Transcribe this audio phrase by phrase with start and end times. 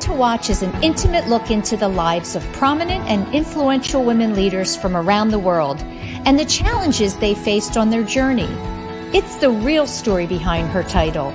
[0.00, 4.76] To Watch is an intimate look into the lives of prominent and influential women leaders
[4.76, 5.78] from around the world
[6.24, 8.48] and the challenges they faced on their journey.
[9.12, 11.32] It's the real story behind her title.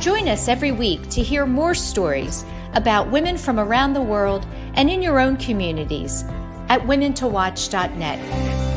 [0.00, 4.88] Join us every week to hear more stories about women from around the world and
[4.88, 6.24] in your own communities
[6.68, 8.73] at womentowatch.net.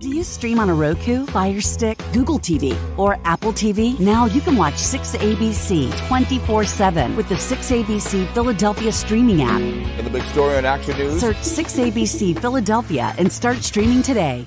[0.00, 3.98] Do you stream on a Roku, Fire Stick, Google TV, or Apple TV?
[3.98, 9.60] Now you can watch 6ABC 24 7 with the 6ABC Philadelphia streaming app.
[9.60, 11.18] And the big story on Action News?
[11.20, 14.46] Search 6ABC Philadelphia and start streaming today.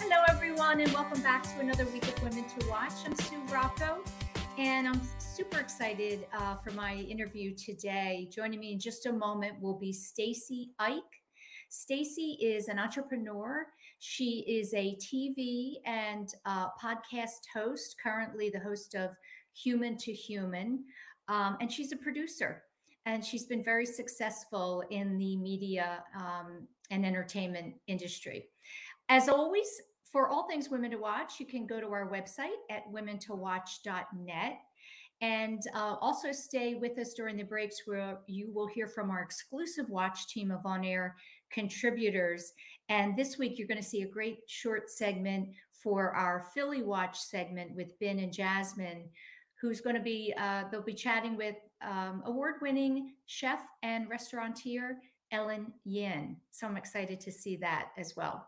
[0.00, 2.90] Hello, everyone, and welcome back to another week of Women to Watch.
[3.06, 4.02] I'm Sue Rocco,
[4.58, 5.00] and I'm
[5.34, 8.28] super excited uh, for my interview today.
[8.30, 11.02] Joining me in just a moment will be Stacy Ike.
[11.70, 13.66] Stacy is an entrepreneur.
[13.98, 19.10] She is a TV and uh, podcast host, currently the host of
[19.60, 20.84] Human to Human,
[21.26, 22.62] um, and she's a producer.
[23.04, 28.50] And she's been very successful in the media um, and entertainment industry.
[29.08, 29.66] As always,
[30.12, 34.58] for all things Women to Watch, you can go to our website at womentowatch.net.
[35.20, 39.22] And uh, also stay with us during the breaks where you will hear from our
[39.22, 41.16] exclusive watch team of on air
[41.50, 42.52] contributors.
[42.88, 45.48] And this week, you're going to see a great short segment
[45.82, 49.04] for our Philly Watch segment with Ben and Jasmine,
[49.60, 54.96] who's going to be, uh, they'll be chatting with um, award winning chef and restaurateur
[55.32, 56.36] Ellen Yin.
[56.50, 58.46] So I'm excited to see that as well.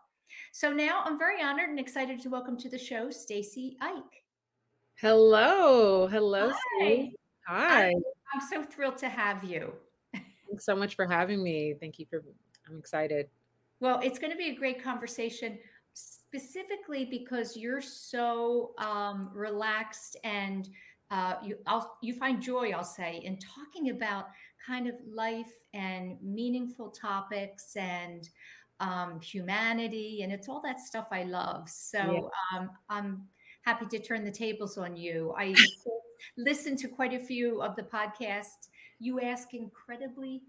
[0.53, 4.26] So now I'm very honored and excited to welcome to the show Stacy Ike.
[4.99, 6.07] Hello.
[6.07, 6.51] Hello.
[6.81, 7.13] Hi.
[7.47, 7.89] Hi.
[7.89, 8.03] I'm,
[8.33, 9.75] I'm so thrilled to have you.
[10.15, 11.75] Thanks so much for having me.
[11.79, 12.25] Thank you for,
[12.67, 13.29] I'm excited.
[13.79, 15.59] Well, it's going to be a great conversation,
[15.93, 20.67] specifically because you're so um, relaxed and
[21.11, 24.29] uh, you I'll, you find joy, I'll say, in talking about
[24.67, 28.27] kind of life and meaningful topics and
[28.81, 31.69] um, humanity, and it's all that stuff I love.
[31.69, 32.59] So yeah.
[32.59, 33.23] um, I'm
[33.67, 35.35] happy to turn the tables on you.
[35.37, 35.55] I
[36.39, 38.69] listened to quite a few of the podcasts.
[39.01, 40.43] You ask incredibly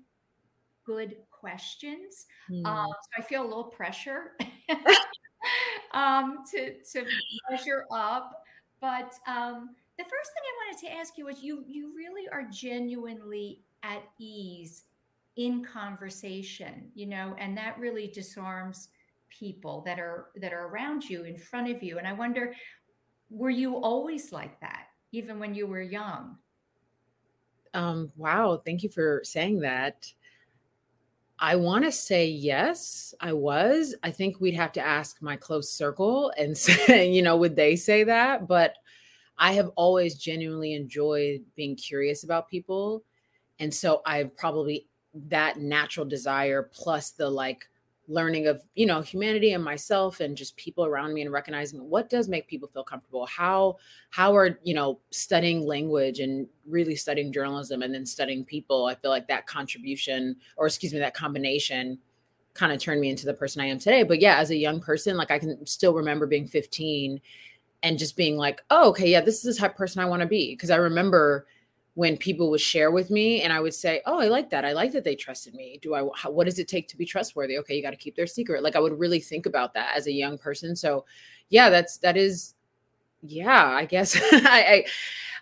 [0.86, 2.28] good questions.
[2.50, 2.66] Mm.
[2.66, 4.34] Um, so I feel a little pressure
[5.94, 7.06] um, to, to
[7.50, 8.44] measure up.
[8.80, 12.44] But um, the first thing I wanted to ask you is you you really are
[12.44, 14.84] genuinely at ease
[15.36, 18.90] in conversation, you know, and that really disarms
[19.30, 22.54] people that are that are around you in front of you and i wonder
[23.30, 26.38] were you always like that, even when you were young?
[27.74, 30.12] Um, wow, thank you for saying that.
[31.40, 33.94] I want to say yes, I was.
[34.02, 37.76] I think we'd have to ask my close circle and say, you know, would they
[37.76, 38.48] say that?
[38.48, 38.76] But
[39.38, 43.04] I have always genuinely enjoyed being curious about people.
[43.60, 44.88] And so I've probably
[45.28, 47.68] that natural desire plus the like
[48.08, 52.10] learning of you know humanity and myself and just people around me and recognizing what
[52.10, 53.76] does make people feel comfortable how
[54.12, 58.96] how are you know studying language and really studying journalism and then studying people i
[58.96, 61.98] feel like that contribution or excuse me that combination
[62.54, 64.04] kind of turned me into the person i am today.
[64.04, 67.20] But yeah as a young person like i can still remember being 15
[67.84, 70.22] and just being like oh okay yeah this is the type of person i want
[70.22, 70.54] to be.
[70.54, 71.46] Because i remember
[71.98, 74.64] when people would share with me and I would say, "Oh, I like that.
[74.64, 75.80] I like that they trusted me.
[75.82, 77.58] Do I how, what does it take to be trustworthy?
[77.58, 80.06] Okay, you got to keep their secret." Like I would really think about that as
[80.06, 80.76] a young person.
[80.76, 81.06] So,
[81.50, 82.54] yeah, that's that is
[83.24, 84.86] yeah, I guess I, I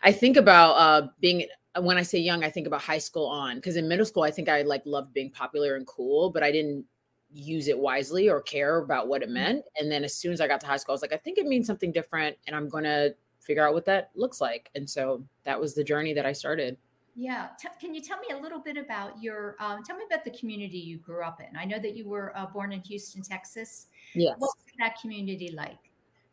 [0.01, 1.45] I think about uh being
[1.81, 4.31] when I say young, I think about high school on because in middle school I
[4.31, 6.85] think I like loved being popular and cool, but I didn't
[7.33, 9.33] use it wisely or care about what it mm-hmm.
[9.33, 9.65] meant.
[9.77, 11.37] And then as soon as I got to high school, I was like, I think
[11.37, 13.13] it means something different and I'm going to
[13.45, 14.69] figure out what that looks like.
[14.75, 16.77] And so that was the journey that I started.
[17.15, 17.49] Yeah.
[17.59, 20.31] T- can you tell me a little bit about your, um, tell me about the
[20.31, 21.55] community you grew up in?
[21.55, 23.87] I know that you were uh, born in Houston, Texas.
[24.13, 24.35] Yes.
[24.37, 25.77] What was that community like?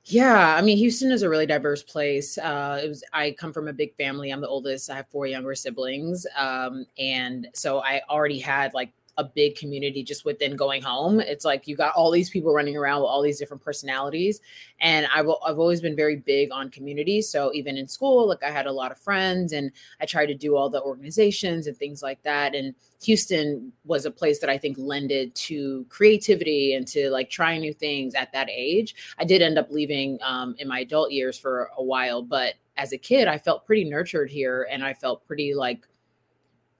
[0.04, 2.36] Yeah, I mean, Houston is a really diverse place.
[2.36, 3.04] Uh, it was.
[3.12, 4.30] I come from a big family.
[4.30, 4.90] I'm the oldest.
[4.90, 10.02] I have four younger siblings, um, and so I already had like a big community
[10.02, 11.20] just within going home.
[11.20, 14.40] It's like you got all these people running around with all these different personalities.
[14.80, 17.20] And I've, I've always been very big on community.
[17.20, 19.70] So even in school, like I had a lot of friends and
[20.00, 22.54] I tried to do all the organizations and things like that.
[22.54, 27.60] And Houston was a place that I think lended to creativity and to like trying
[27.60, 28.94] new things at that age.
[29.18, 32.92] I did end up leaving um, in my adult years for a while, but as
[32.92, 35.86] a kid, I felt pretty nurtured here and I felt pretty like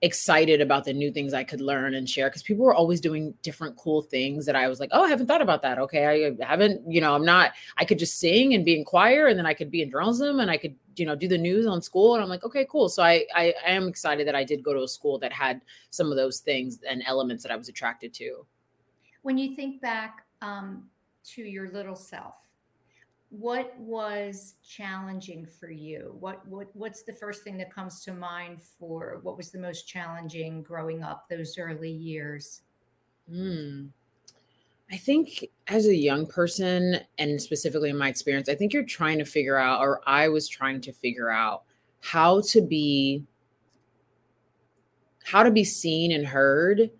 [0.03, 3.33] excited about the new things I could learn and share because people were always doing
[3.41, 5.79] different cool things that I was like, oh, I haven't thought about that.
[5.79, 7.53] Okay, I haven't, you know, I'm not.
[7.77, 10.41] I could just sing and be in choir, and then I could be in journalism,
[10.41, 12.15] and I could, you know, do the news on school.
[12.15, 12.89] And I'm like, okay, cool.
[12.89, 15.61] So I, I, I am excited that I did go to a school that had
[15.89, 18.45] some of those things and elements that I was attracted to.
[19.21, 20.83] When you think back um,
[21.27, 22.35] to your little self,
[23.33, 28.61] what was challenging for you what what what's the first thing that comes to mind
[28.61, 32.61] for what was the most challenging growing up those early years
[33.27, 33.89] mm.
[34.91, 39.17] i think as a young person and specifically in my experience i think you're trying
[39.17, 41.63] to figure out or i was trying to figure out
[42.01, 43.23] how to be
[45.23, 46.91] how to be seen and heard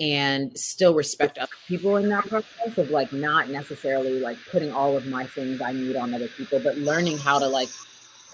[0.00, 4.96] and still respect other people in that process of like not necessarily like putting all
[4.96, 7.68] of my things I need on other people, but learning how to like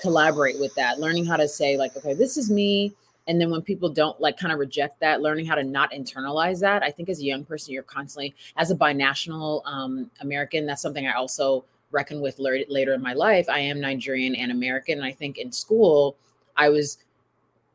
[0.00, 2.92] collaborate with that, learning how to say, like, okay, this is me.
[3.26, 6.60] And then when people don't like kind of reject that, learning how to not internalize
[6.60, 6.82] that.
[6.82, 11.06] I think as a young person, you're constantly, as a binational um, American, that's something
[11.06, 13.48] I also reckon with later in my life.
[13.48, 14.98] I am Nigerian and American.
[14.98, 16.16] And I think in school,
[16.56, 16.98] I was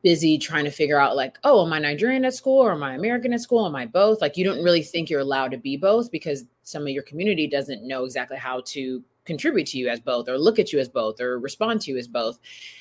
[0.01, 2.93] busy trying to figure out like oh am i nigerian at school or am i
[2.93, 3.65] american at school?
[3.65, 4.21] Am i both?
[4.21, 7.47] Like you don't really think you're allowed to be both because some of your community
[7.47, 10.89] doesn't know exactly how to contribute to you as both or look at you as
[10.89, 12.39] both or respond to you as both.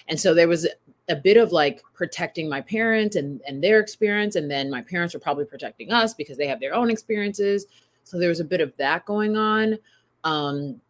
[0.09, 0.67] And so there was
[1.09, 5.15] a bit of like protecting my parents and and their experience and then my parents
[5.15, 7.67] were probably protecting us because they have their own experiences.
[8.05, 9.79] So there was a bit of that going on.
[10.25, 10.81] Um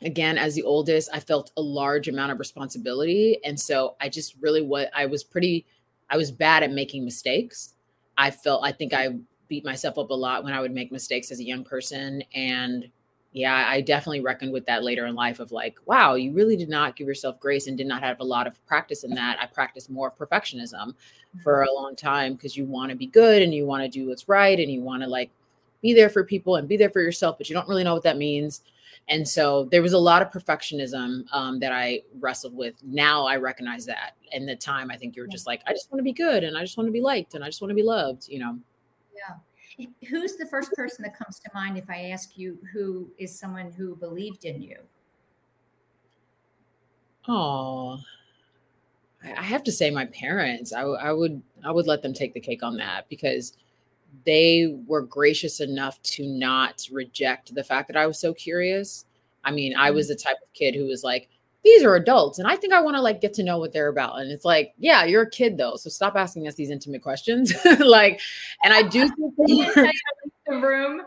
[0.00, 3.38] again as the oldest i felt a large amount of responsibility.
[3.44, 5.66] And so i just really what i was pretty
[6.10, 7.74] I was bad at making mistakes.
[8.16, 9.16] I felt I think I
[9.48, 12.22] beat myself up a lot when I would make mistakes as a young person.
[12.34, 12.88] And
[13.32, 16.68] yeah, I definitely reckoned with that later in life of like, wow, you really did
[16.68, 19.38] not give yourself grace and did not have a lot of practice in that.
[19.40, 21.38] I practiced more of perfectionism mm-hmm.
[21.40, 24.08] for a long time because you want to be good and you want to do
[24.08, 25.30] what's right and you want to like
[25.82, 28.02] be there for people and be there for yourself, but you don't really know what
[28.02, 28.62] that means.
[29.08, 32.74] And so there was a lot of perfectionism um, that I wrestled with.
[32.82, 34.12] Now I recognize that.
[34.32, 36.58] And the time I think you're just like, I just want to be good and
[36.58, 38.58] I just want to be liked and I just want to be loved, you know?
[39.16, 39.86] Yeah.
[40.08, 43.72] Who's the first person that comes to mind if I ask you who is someone
[43.72, 44.76] who believed in you?
[47.26, 47.98] Oh,
[49.24, 50.72] I have to say my parents.
[50.72, 53.56] I, I would I would let them take the cake on that because
[54.24, 59.04] they were gracious enough to not reject the fact that I was so curious.
[59.44, 60.12] I mean, I was mm-hmm.
[60.12, 61.28] the type of kid who was like,
[61.64, 63.88] these are adults and I think I want to like get to know what they're
[63.88, 64.20] about.
[64.20, 65.76] And it's like, yeah, you're a kid though.
[65.76, 67.52] So stop asking us these intimate questions.
[67.80, 68.20] like,
[68.64, 69.34] and I do think
[70.46, 71.02] the room.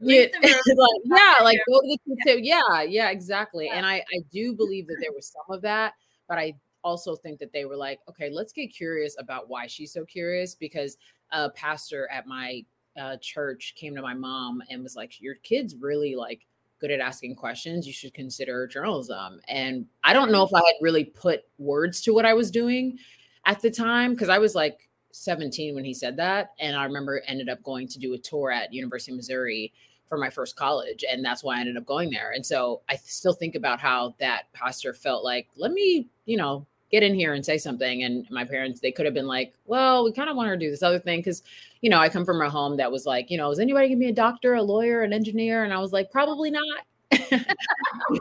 [0.00, 2.42] Yeah, like, yeah, like go to the.
[2.42, 3.66] Yeah, yeah, exactly.
[3.66, 3.76] Yeah.
[3.76, 5.94] And I, I do believe that there was some of that,
[6.28, 9.92] but I also think that they were like, okay, let's get curious about why she's
[9.92, 10.98] so curious because
[11.34, 12.64] a pastor at my
[12.98, 16.46] uh, church came to my mom and was like, "Your kid's really like
[16.80, 17.86] good at asking questions.
[17.86, 22.14] You should consider journalism." And I don't know if I had really put words to
[22.14, 22.98] what I was doing
[23.46, 27.22] at the time because I was like 17 when he said that, and I remember
[27.26, 29.72] ended up going to do a tour at University of Missouri
[30.08, 32.32] for my first college and that's why I ended up going there.
[32.32, 36.66] And so I still think about how that pastor felt like, let me, you know,
[36.94, 38.04] get in here and say something.
[38.04, 40.64] And my parents, they could have been like, well, we kind of want her to
[40.64, 41.22] do this other thing.
[41.22, 41.42] Cause,
[41.80, 43.98] you know, I come from a home that was like, you know, is anybody gonna
[43.98, 45.64] be a doctor, a lawyer, an engineer?
[45.64, 46.86] And I was like, probably not.
[47.12, 47.40] even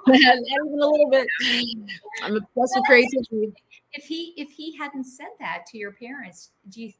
[0.09, 1.27] a little bit.
[2.23, 3.53] I'm obsessed with creativity.
[3.93, 6.93] If he if he hadn't said that to your parents, do you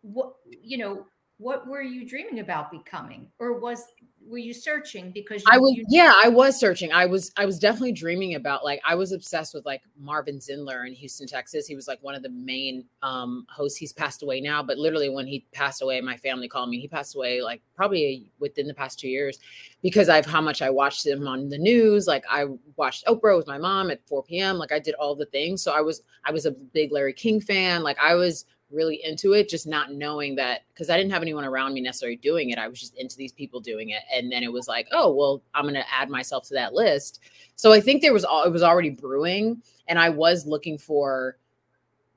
[0.00, 1.06] what you know,
[1.38, 3.84] what were you dreaming about becoming or was
[4.28, 6.92] were you searching because you, I was you- yeah, I was searching.
[6.92, 10.86] I was I was definitely dreaming about like I was obsessed with like Marvin Zindler
[10.86, 11.66] in Houston, Texas.
[11.66, 13.78] He was like one of the main um hosts.
[13.78, 16.80] He's passed away now, but literally when he passed away, my family called me.
[16.80, 19.38] He passed away like probably within the past 2 years
[19.82, 22.06] because I've how much I watched him on the news.
[22.06, 24.58] Like I watched Oprah with my mom at 4 p.m.
[24.58, 25.62] Like I did all the things.
[25.62, 27.82] So I was I was a big Larry King fan.
[27.82, 31.44] Like I was really into it, just not knowing that because I didn't have anyone
[31.44, 32.58] around me necessarily doing it.
[32.58, 34.02] I was just into these people doing it.
[34.12, 37.20] And then it was like, oh, well, I'm going to add myself to that list.
[37.54, 39.62] So I think there was all, it was already brewing.
[39.86, 41.38] And I was looking for,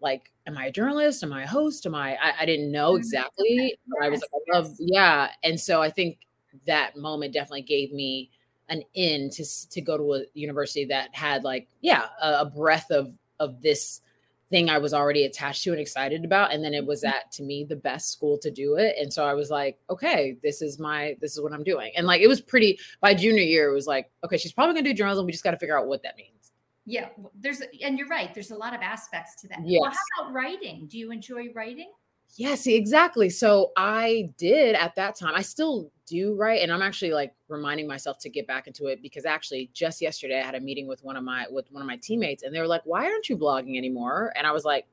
[0.01, 1.23] like, am I a journalist?
[1.23, 1.85] Am I a host?
[1.85, 3.77] Am I, I, I didn't know mm, exactly.
[3.87, 5.29] But I was like, I love, yeah.
[5.43, 6.19] And so I think
[6.65, 8.31] that moment definitely gave me
[8.69, 12.89] an in to, to go to a university that had like, yeah, a, a breath
[12.91, 14.01] of, of this
[14.49, 16.53] thing I was already attached to and excited about.
[16.53, 17.15] And then it was mm-hmm.
[17.15, 18.95] at to me the best school to do it.
[18.99, 21.91] And so I was like, okay, this is my this is what I'm doing.
[21.95, 24.89] And like it was pretty by junior year, it was like, okay, she's probably gonna
[24.89, 25.25] do journalism.
[25.25, 26.51] We just got to figure out what that means.
[26.85, 30.33] yeah there's and you're right there's a lot of aspects to that well how about
[30.33, 31.91] writing do you enjoy writing
[32.35, 33.29] Yeah, see, exactly.
[33.29, 35.33] So I did at that time.
[35.35, 39.01] I still do write, and I'm actually like reminding myself to get back into it
[39.01, 41.87] because actually just yesterday I had a meeting with one of my with one of
[41.87, 44.85] my teammates, and they were like, "Why aren't you blogging anymore?" And I was like,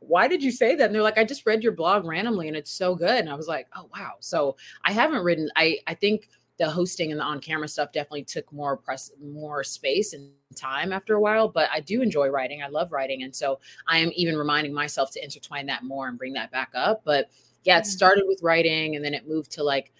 [0.00, 2.56] "Why did you say that?" And they're like, "I just read your blog randomly, and
[2.56, 5.50] it's so good." And I was like, "Oh wow!" So I haven't written.
[5.56, 6.28] I I think
[6.58, 10.92] the hosting and the on camera stuff definitely took more press more space and time
[10.92, 14.10] after a while but i do enjoy writing i love writing and so i am
[14.14, 17.28] even reminding myself to intertwine that more and bring that back up but
[17.64, 17.86] yeah it Mhm.
[17.86, 19.92] started with writing and then it moved to like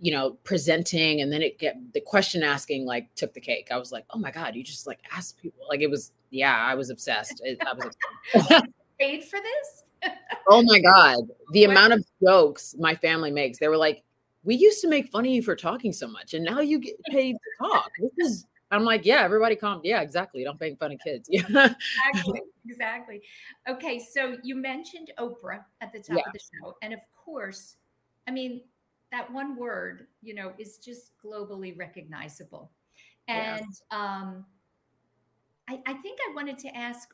[0.00, 3.68] you know presenting and then it get the question asking like took the cake.
[3.70, 6.56] I was like oh my god you just like ask people like it was yeah
[6.56, 7.42] i was obsessed.
[7.44, 7.84] It- i was
[8.34, 8.64] obsessed.
[8.98, 9.84] paid for this?
[10.48, 11.18] Oh my god.
[11.52, 14.02] The amount of jokes my family makes they were like
[14.42, 16.94] we used to make fun of you for talking so much and now you get
[17.10, 20.92] paid to talk this is i'm like yeah everybody calm yeah exactly don't make fun
[20.92, 21.74] of kids yeah
[22.14, 23.22] exactly exactly
[23.68, 26.22] okay so you mentioned oprah at the top Yeah.
[26.26, 27.76] of the show and of course
[28.28, 28.62] i mean
[29.12, 32.70] that one word you know is just globally recognizable
[33.28, 33.56] Yeah.
[33.56, 34.46] and um
[35.68, 37.08] I, I think i wanted to ask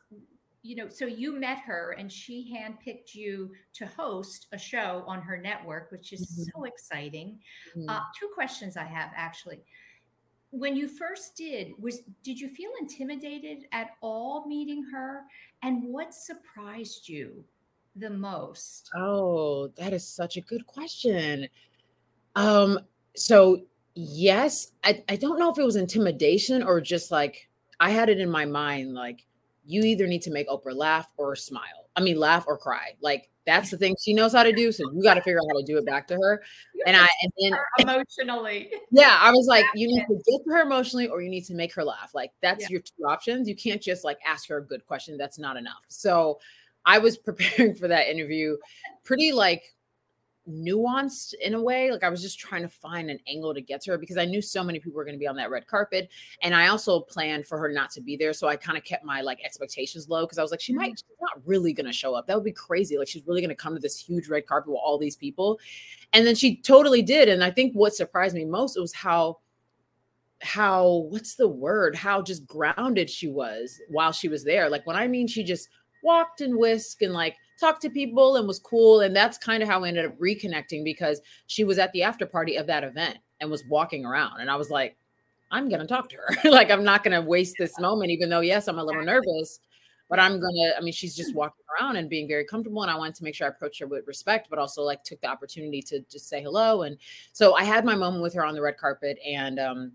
[0.66, 5.20] you know so you met her and she handpicked you to host a show on
[5.22, 6.52] her network which is Mhm.
[6.52, 7.38] so exciting
[7.76, 7.88] Mm.
[7.88, 9.62] uh, two questions i have actually
[10.50, 15.24] when you first did was did you feel intimidated at all meeting her
[15.62, 17.44] and what surprised you
[17.96, 21.48] the most Oh, that is such a good question.
[22.34, 22.80] Um,
[23.16, 23.62] so
[23.94, 27.48] yes, I, I don't know if it was intimidation or just like
[27.80, 29.25] I had it in my mind, like
[29.66, 31.88] you either need to make Oprah laugh or smile.
[31.96, 32.92] I mean, laugh or cry.
[33.00, 34.72] Like that's the thing she knows how to do.
[34.72, 36.42] So you got to figure out how to do it back to her.
[36.86, 40.62] And I and then emotionally yeah, I was like, you need to get to her
[40.62, 42.10] emotionally or you need to make her laugh.
[42.14, 42.68] Like that's Yeah.
[42.70, 43.48] your two options.
[43.48, 45.16] You can't just like ask her a good question.
[45.16, 45.84] That's not enough.
[45.88, 46.38] So
[46.84, 48.56] I was preparing for that interview
[49.04, 49.74] pretty like
[50.48, 51.90] nuanced in a way.
[51.90, 54.24] Like I was just trying to find an angle to get to her because I
[54.24, 56.08] knew so many people were going to be on that red carpet.
[56.42, 58.32] And I also planned for her not to be there.
[58.32, 60.92] So I kind of kept my like expectations low because I was like, she might
[60.92, 60.96] mm.
[60.96, 62.26] she's not really going to show up.
[62.26, 62.98] That would be crazy.
[62.98, 65.58] Like she's really going to come to this huge red carpet with all these people.
[66.12, 67.28] And then she totally did.
[67.28, 69.38] And I think what surprised me most was how
[70.42, 74.94] how what's the word how just grounded she was while she was there like when
[74.94, 75.70] i mean she just
[76.06, 79.68] walked and whisked and like talked to people and was cool and that's kind of
[79.68, 83.18] how we ended up reconnecting because she was at the after party of that event
[83.40, 84.96] and was walking around and i was like
[85.50, 88.68] i'm gonna talk to her like i'm not gonna waste this moment even though yes
[88.68, 89.60] i'm a little nervous
[90.08, 92.96] but i'm gonna i mean she's just walking around and being very comfortable and i
[92.96, 95.82] wanted to make sure i approached her with respect but also like took the opportunity
[95.82, 96.96] to just say hello and
[97.32, 99.92] so i had my moment with her on the red carpet and um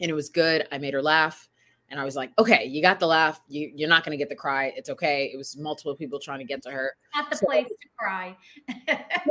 [0.00, 0.66] and it was good.
[0.72, 1.48] I made her laugh.
[1.90, 3.40] And I was like, okay, you got the laugh.
[3.48, 4.72] You, you're not going to get the cry.
[4.76, 5.30] It's okay.
[5.32, 6.92] It was multiple people trying to get to her.
[7.14, 8.36] not the So- place to cry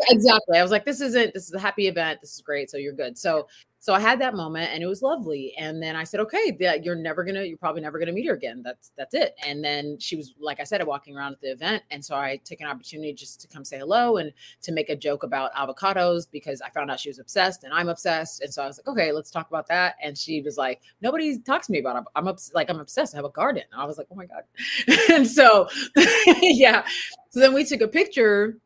[0.10, 0.58] exactly.
[0.58, 2.22] I was like, this isn't, this is a happy event.
[2.22, 2.70] This is great.
[2.70, 3.18] So you're good.
[3.18, 3.48] So,
[3.86, 5.54] so I had that moment and it was lovely.
[5.60, 8.34] And then I said, okay, that you're never to, you're probably never to meet her
[8.34, 8.64] again.
[8.64, 9.36] That's, that's it.
[9.46, 11.84] And then she was, like I said, walking around at the event.
[11.92, 14.96] And so I took an opportunity just to come say hello and to make a
[14.96, 18.42] joke about avocados because I found out she was obsessed and I'm obsessed.
[18.42, 19.98] And so I was like, okay, let's talk about that.
[20.02, 22.04] And she was like, nobody talks to me about it.
[22.16, 23.14] I'm obs- like, I'm obsessed.
[23.14, 23.62] I have a garden.
[23.72, 24.46] And I was like, oh my God.
[25.12, 25.70] and so,
[26.42, 26.88] yeah.
[27.30, 28.58] So then we took a picture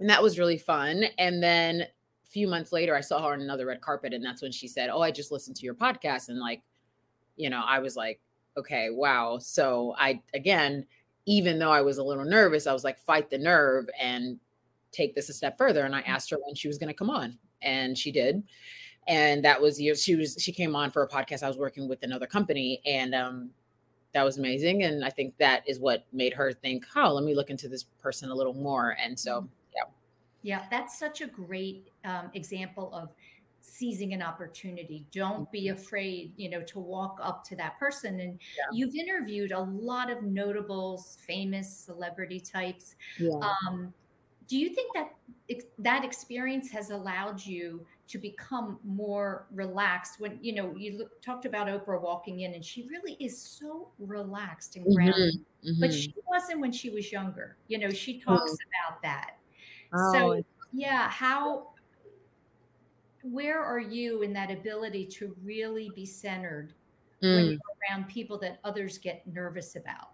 [0.00, 1.04] and that was really fun.
[1.18, 1.86] And then
[2.34, 4.90] few months later, I saw her on another red carpet, and that's when she said,
[4.90, 6.62] "Oh, I just listened to your podcast," and like,
[7.36, 8.20] you know, I was like,
[8.56, 10.84] "Okay, wow." So I again,
[11.26, 14.40] even though I was a little nervous, I was like, "Fight the nerve," and
[14.90, 15.84] take this a step further.
[15.84, 18.42] And I asked her when she was going to come on, and she did.
[19.06, 20.02] And that was years.
[20.02, 21.44] She was she came on for a podcast.
[21.44, 23.50] I was working with another company, and um,
[24.12, 24.82] that was amazing.
[24.82, 27.84] And I think that is what made her think, "Oh, let me look into this
[28.02, 29.46] person a little more." And so, mm-hmm.
[30.44, 33.08] Yeah, that's such a great um, example of
[33.66, 35.74] seizing an opportunity don't be mm-hmm.
[35.74, 38.64] afraid you know to walk up to that person and yeah.
[38.74, 43.30] you've interviewed a lot of notables famous celebrity types yeah.
[43.40, 43.92] um,
[44.48, 45.14] do you think that
[45.78, 51.46] that experience has allowed you to become more relaxed when you know you look, talked
[51.46, 55.70] about oprah walking in and she really is so relaxed and grounded mm-hmm.
[55.70, 55.80] Mm-hmm.
[55.80, 58.90] but she wasn't when she was younger you know she talks mm-hmm.
[58.90, 59.38] about that
[59.92, 60.12] oh.
[60.12, 61.68] so yeah how
[63.24, 66.74] where are you in that ability to really be centered
[67.22, 67.34] mm.
[67.34, 67.58] when you're
[67.90, 70.10] around people that others get nervous about?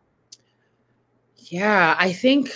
[1.36, 2.50] Yeah, I think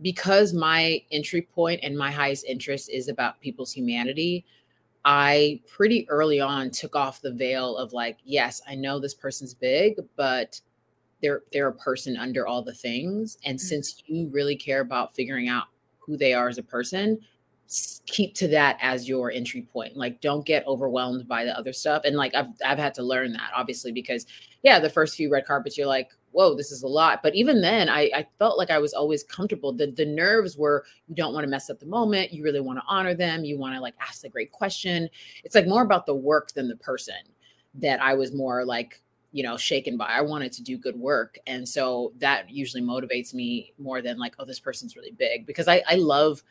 [0.00, 4.46] because my entry point and my highest interest is about people's humanity,
[5.04, 9.52] I pretty early on took off the veil of like, yes, I know this person's
[9.52, 10.60] big, but
[11.20, 13.36] they're they're a person under all the things.
[13.44, 13.66] And mm-hmm.
[13.66, 15.64] since you really care about figuring out
[16.06, 17.18] who they are as a person,
[18.06, 19.96] keep to that as your entry point.
[19.96, 22.02] Like don't get overwhelmed by the other stuff.
[22.04, 24.26] And like I've I've had to learn that obviously because
[24.62, 27.22] yeah the first few red carpets you're like whoa this is a lot.
[27.22, 29.72] But even then I I felt like I was always comfortable.
[29.72, 32.32] The the nerves were you don't want to mess up the moment.
[32.32, 33.44] You really want to honor them.
[33.44, 35.08] You want to like ask the great question.
[35.42, 37.16] It's like more about the work than the person
[37.76, 39.00] that I was more like
[39.34, 43.34] you know shaken by i wanted to do good work and so that usually motivates
[43.34, 46.42] me more than like oh this person's really big because i i love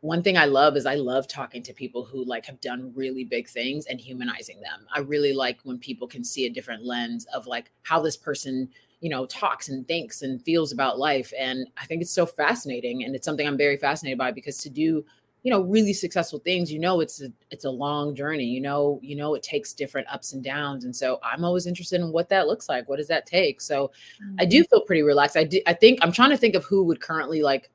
[0.00, 3.24] one thing I love is I love talking to people who like have done really
[3.24, 4.86] big things and humanizing them.
[4.94, 8.68] I really like when people can see a different lens of like how this person,
[9.00, 11.32] you know, talks and thinks and feels about life.
[11.36, 13.04] And I think it's so fascinating.
[13.04, 15.04] And it's something I'm very fascinated by because to do,
[15.46, 18.98] you know, really successful things, you know, it's a, it's a long journey, you know,
[19.00, 20.84] you know, it takes different ups and downs.
[20.84, 22.88] And so I'm always interested in what that looks like.
[22.88, 23.60] What does that take?
[23.60, 24.40] So mm-hmm.
[24.40, 25.36] I do feel pretty relaxed.
[25.36, 27.70] I do, I think I'm trying to think of who would currently like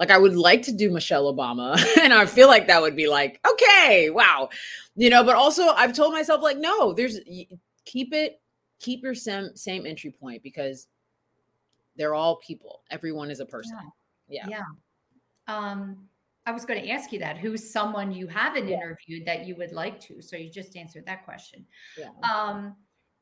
[0.00, 3.06] like I would like to do Michelle Obama, and I feel like that would be
[3.08, 4.48] like, okay, wow,
[4.96, 5.24] you know.
[5.24, 7.18] But also, I've told myself like, no, there's
[7.84, 8.40] keep it,
[8.78, 10.86] keep your same same entry point because
[11.96, 12.82] they're all people.
[12.92, 13.76] Everyone is a person.
[14.28, 14.46] Yeah.
[14.46, 14.58] Yeah.
[14.58, 14.64] yeah.
[15.48, 16.08] Um,
[16.46, 17.36] I was going to ask you that.
[17.36, 18.76] Who's someone you haven't yeah.
[18.76, 20.22] interviewed that you would like to?
[20.22, 21.66] So you just answered that question.
[21.98, 22.08] Yeah.
[22.22, 22.74] Um,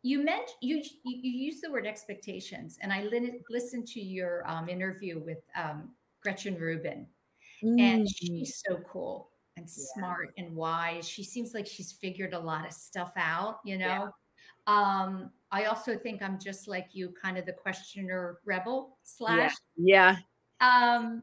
[0.02, 4.68] you meant you you used the word expectations, and I li- listened to your um,
[4.68, 5.90] interview with um,
[6.22, 7.06] Gretchen Rubin.
[7.64, 7.80] Mm.
[7.80, 11.08] And she's so cool and smart and wise.
[11.08, 13.86] She seems like she's figured a lot of stuff out, you know.
[13.86, 14.08] Yeah.
[14.66, 19.54] Um, I also think I'm just like you, kind of the questioner rebel slash.
[19.76, 20.16] Yeah.
[20.60, 20.96] yeah.
[20.96, 21.22] Um,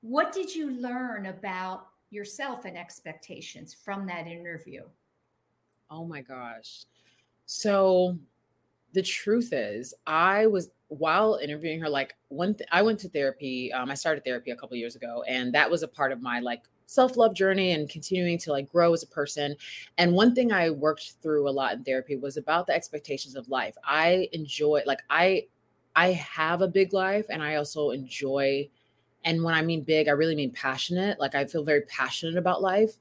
[0.00, 4.82] what did you learn about yourself and expectations from that interview?
[5.90, 6.84] Oh my gosh.
[7.46, 8.18] So
[8.92, 13.72] the truth is, I was while interviewing her, like one, th- I went to therapy.
[13.72, 16.40] Um, I started therapy a couple years ago, and that was a part of my
[16.40, 19.56] like self love journey and continuing to like grow as a person.
[19.98, 23.48] And one thing I worked through a lot in therapy was about the expectations of
[23.48, 23.74] life.
[23.84, 25.46] I enjoy, like, I,
[25.94, 28.68] I have a big life, and I also enjoy.
[29.28, 31.20] And when I mean big, I really mean passionate.
[31.20, 32.94] Like I feel very passionate about life,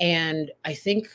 [0.00, 1.08] and I think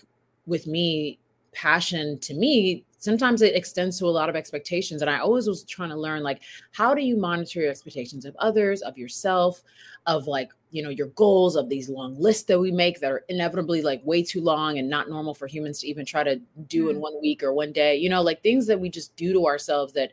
[0.45, 1.17] with me,
[1.51, 5.63] passion to me sometimes it extends to a lot of expectations and i always was
[5.63, 6.41] trying to learn like
[6.71, 9.63] how do you monitor your expectations of others of yourself
[10.05, 13.23] of like you know your goals of these long lists that we make that are
[13.29, 16.85] inevitably like way too long and not normal for humans to even try to do
[16.85, 16.91] mm.
[16.91, 19.47] in one week or one day you know like things that we just do to
[19.47, 20.11] ourselves that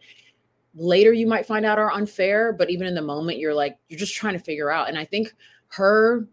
[0.76, 3.98] later you might find out are unfair but even in the moment you're like you're
[3.98, 4.88] just trying to figure out.
[4.88, 5.34] And i think
[5.68, 6.28] her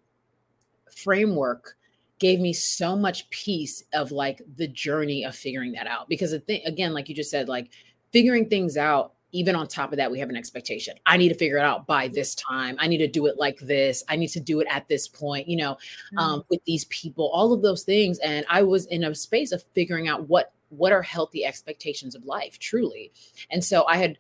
[0.96, 1.76] framework
[2.20, 6.08] gave me so much peace of like the journey of figuring that out.
[6.08, 7.72] Because the thing again like you just said like
[8.12, 10.96] figuring things out even on top of that we have an expectation.
[11.06, 12.76] I need to figure it out by this time.
[12.80, 14.04] I need to do it like this.
[14.08, 16.18] I need to do it at this point you know mm-hmm.
[16.20, 18.20] um, with these people all of those things.
[18.20, 22.26] And i was in a space of figuring out what what are healthy expectations of
[22.26, 23.12] life truly.
[23.52, 24.18] And so i had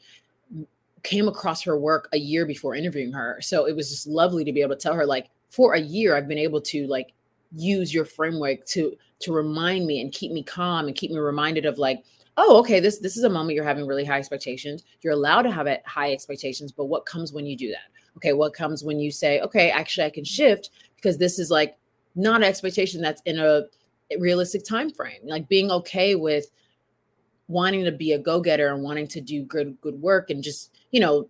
[1.03, 3.37] came across her work a year before interviewing her.
[3.41, 6.15] So it was just lovely to be able to tell her like for a year
[6.15, 7.13] i've been able to like
[7.51, 11.65] use your framework to to remind me and keep me calm and keep me reminded
[11.65, 12.03] of like
[12.37, 14.83] oh okay this this is a moment you're having really high expectations.
[15.01, 17.89] You're allowed to have it high expectations but what comes when you do that?
[18.17, 21.77] Okay what comes when you say okay actually i can shift because this is like
[22.15, 23.63] not an expectation that's in a
[24.19, 26.51] realistic time frame like being okay with
[27.47, 30.99] wanting to be a go-getter and wanting to do good good work and just you
[30.99, 31.27] know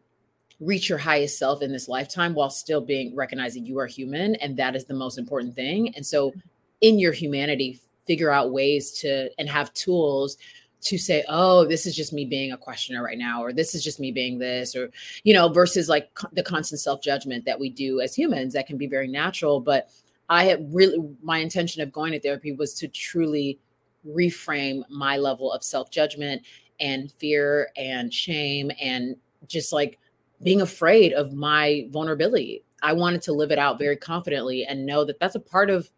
[0.60, 4.58] reach your highest self in this lifetime while still being recognizing you are human and
[4.58, 5.94] that is the most important thing.
[5.96, 6.40] And so mm-hmm.
[6.82, 10.38] in your humanity figure out ways to and have tools
[10.82, 13.82] to say oh this is just me being a questioner right now or this is
[13.82, 14.92] just me being this or
[15.24, 18.68] you know versus like co- the constant self judgment that we do as humans that
[18.68, 19.90] can be very natural but
[20.30, 23.60] i had really my intention of going to therapy was to truly
[24.08, 26.42] reframe my level of self judgment
[26.80, 29.16] and fear and shame and
[29.48, 30.00] just like
[30.42, 32.64] being afraid of my vulnerability.
[32.82, 35.90] I wanted to live it out very confidently and know that that's a part of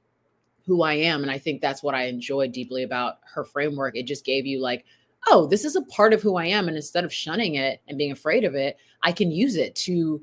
[0.66, 1.24] who I am.
[1.24, 3.96] And I think that's what I enjoyed deeply about her framework.
[3.96, 4.86] It just gave you like,
[5.28, 6.68] oh, this is a part of who I am.
[6.68, 10.22] And instead of shunning it and being afraid of it, I can use it to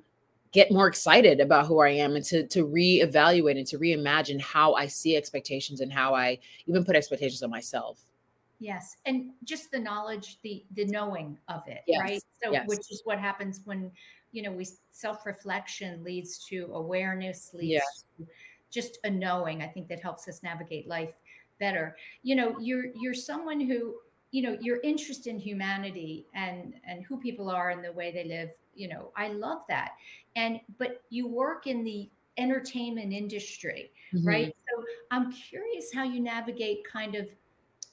[0.53, 4.75] get more excited about who I am and to to reevaluate and to reimagine how
[4.75, 8.07] I see expectations and how I even put expectations on myself.
[8.59, 12.23] Yes, and just the knowledge, the the knowing of it, Yes, right?
[12.43, 12.69] So, yes.
[12.69, 13.91] which is what happens when
[14.31, 18.05] you know we self reflection leads to awareness, leads Yes.
[18.19, 18.27] to
[18.71, 19.63] just a knowing.
[19.63, 21.13] I think that helps us navigate life
[21.59, 21.97] better.
[22.23, 23.97] You know, you're you're someone who
[24.31, 28.25] you know your interest in humanity and and who people are and the way they
[28.25, 28.51] live.
[28.75, 29.95] You know, I love that.
[30.37, 34.25] And but you work in the entertainment industry, Mhm.
[34.27, 34.55] right?
[34.69, 37.29] So I'm curious how you navigate kind of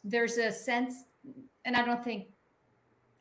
[0.04, 0.95] there's a sense
[1.65, 2.30] and i don't think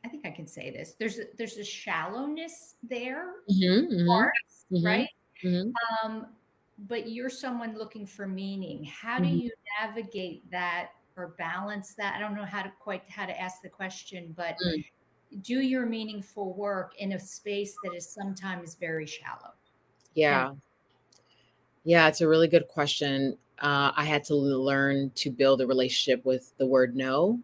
[0.05, 4.65] i think i can say this there's a, there's a shallowness there Mhm, mhm, parts,
[4.71, 5.07] mhm, right
[5.43, 5.77] mhm.
[6.03, 6.35] um
[6.79, 9.39] but you're someone looking for meaning how do Mhm.
[9.41, 13.61] you navigate that or balance that i don't know how to quite how to ask
[13.61, 14.83] the question but Mm.
[15.41, 19.53] Do your meaningful work in a space that is sometimes very shallow
[20.15, 20.53] Yeah.
[21.83, 23.37] Yeah, it's a really good question.
[23.59, 27.39] Uh, I had to learn to build a relationship with the word no.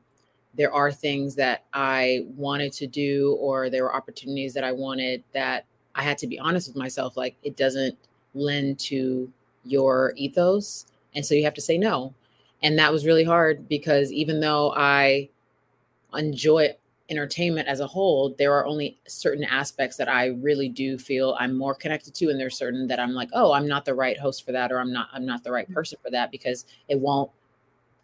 [0.55, 5.23] There are things that I wanted to do, or there were opportunities that I wanted
[5.33, 7.17] that I had to be honest with myself.
[7.17, 7.97] Like, it doesn't
[8.33, 9.31] lend to
[9.63, 10.85] your ethos.
[11.13, 12.13] And so you have to say no.
[12.61, 15.29] And that was really hard because even though I
[16.13, 16.75] enjoy
[17.09, 21.55] entertainment as a whole, there are only certain aspects that I really do feel I'm
[21.55, 24.45] more connected to, and there's certain that I'm like, oh, I'm not the right host
[24.45, 25.73] for that, or I'm not, I'm not the right mm.
[25.73, 27.29] person for that because it won't,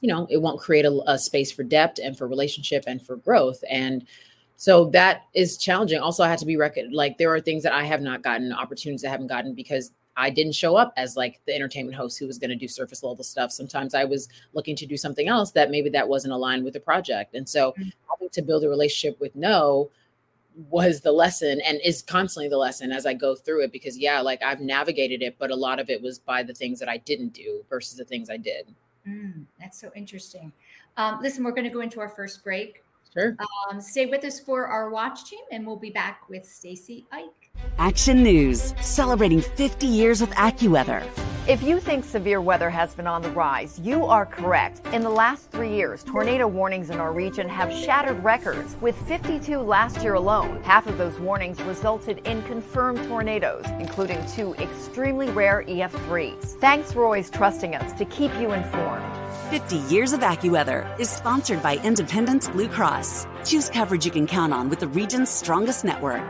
[0.01, 3.15] you know, it won't create a, a space for depth and for relationship and for
[3.17, 3.63] growth.
[3.69, 4.05] And
[4.57, 5.99] so that is challenging.
[5.99, 8.53] Also, I had to be reckoned like there are things that I have not gotten
[8.53, 12.27] opportunities I haven't gotten because I didn't show up as like the entertainment host who
[12.27, 13.51] was going to do surface level stuff.
[13.51, 16.79] Sometimes I was looking to do something else that maybe that wasn't aligned with the
[16.79, 17.33] project.
[17.33, 19.89] And so having to build a relationship with no
[20.69, 24.19] was the lesson and is constantly the lesson as I go through it because yeah,
[24.19, 26.97] like I've navigated it, but a lot of it was by the things that I
[26.97, 28.67] didn't do versus the things I did.
[29.07, 30.51] Mm, that's so interesting
[30.95, 33.35] um, listen we're going to go into our first break Sure.
[33.69, 37.40] Um, stay with us for our watch team, and we'll be back with Stacy Ike.
[37.81, 41.03] Action News, celebrating 50 years with AccuWeather.
[41.47, 44.85] If you think severe weather has been on the rise, you are correct.
[44.93, 49.57] In the last three years, tornado warnings in our region have shattered records, with 52
[49.57, 50.61] last year alone.
[50.61, 56.59] Half of those warnings resulted in confirmed tornadoes, including two extremely rare EF3s.
[56.61, 59.03] Thanks for always trusting us to keep you informed.
[59.49, 63.25] 50 Years of AccuWeather is sponsored by Independence Blue Cross.
[63.43, 66.21] Choose coverage you can count on with the region's strongest network.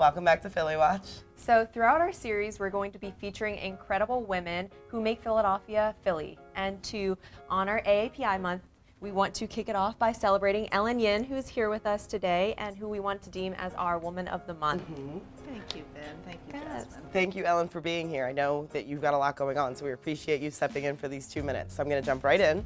[0.00, 1.02] Welcome back to Philly Watch.
[1.36, 6.38] So, throughout our series, we're going to be featuring incredible women who make Philadelphia Philly.
[6.56, 7.18] And to
[7.50, 8.62] honor AAPI month,
[9.00, 12.54] we want to kick it off by celebrating Ellen Yin, who's here with us today
[12.56, 14.88] and who we want to deem as our Woman of the Month.
[14.90, 15.18] Mm-hmm.
[15.46, 16.16] Thank you, Ben.
[16.24, 16.84] Thank you, Yes.
[16.86, 17.10] Jasmine.
[17.12, 18.24] Thank you, Ellen, for being here.
[18.24, 20.96] I know that you've got a lot going on, so we appreciate you stepping in
[20.96, 21.74] for these two minutes.
[21.74, 22.64] So I'm going to jump right in.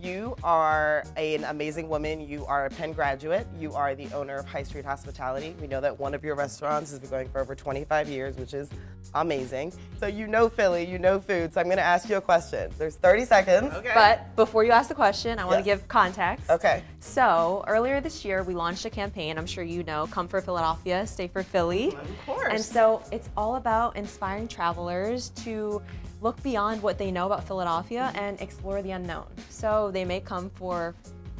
[0.00, 2.20] You are an amazing woman.
[2.20, 3.48] You are a Penn graduate.
[3.58, 5.56] You are the owner of High Street Hospitality.
[5.60, 8.54] We know that one of your restaurants has been going for over 25 years, which
[8.54, 8.70] is
[9.14, 9.72] amazing.
[9.98, 11.52] So you know Philly, you know food.
[11.52, 12.70] So I'm going to ask you a question.
[12.78, 13.74] There's 30 seconds.
[13.74, 13.90] Okay.
[13.92, 15.64] But before you ask the question, I want Yes.
[15.64, 16.48] to give context.
[16.48, 16.84] Okay.
[17.00, 19.36] So, earlier this year, we launched a campaign.
[19.36, 21.88] I'm sure you know Come for Philadelphia, Stay for Philly.
[21.88, 22.48] Of course.
[22.52, 25.82] And so it's all about inspiring travelers to
[26.20, 29.26] look beyond what they know about Philadelphia and explore the unknown.
[29.48, 30.94] So they may come for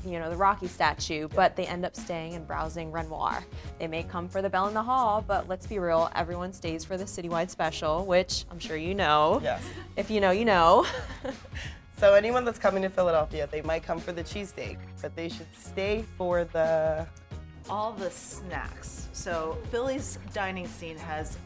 [0.05, 3.45] you know the Rocky statue, but they end up staying and browsing Renoir.
[3.79, 6.85] They may come for the Bell in the Hall, but let's be real, everyone stays
[6.85, 9.41] for the citywide special, which I'm sure you know.
[9.43, 9.63] Yes.
[9.97, 10.87] If you know, you know.
[11.99, 15.53] So anyone that's coming to Philadelphia, they might come for the cheesesteak, but they should
[15.53, 17.05] stay for the
[17.69, 19.09] all the snacks.
[19.13, 21.37] So Philly's dining scene has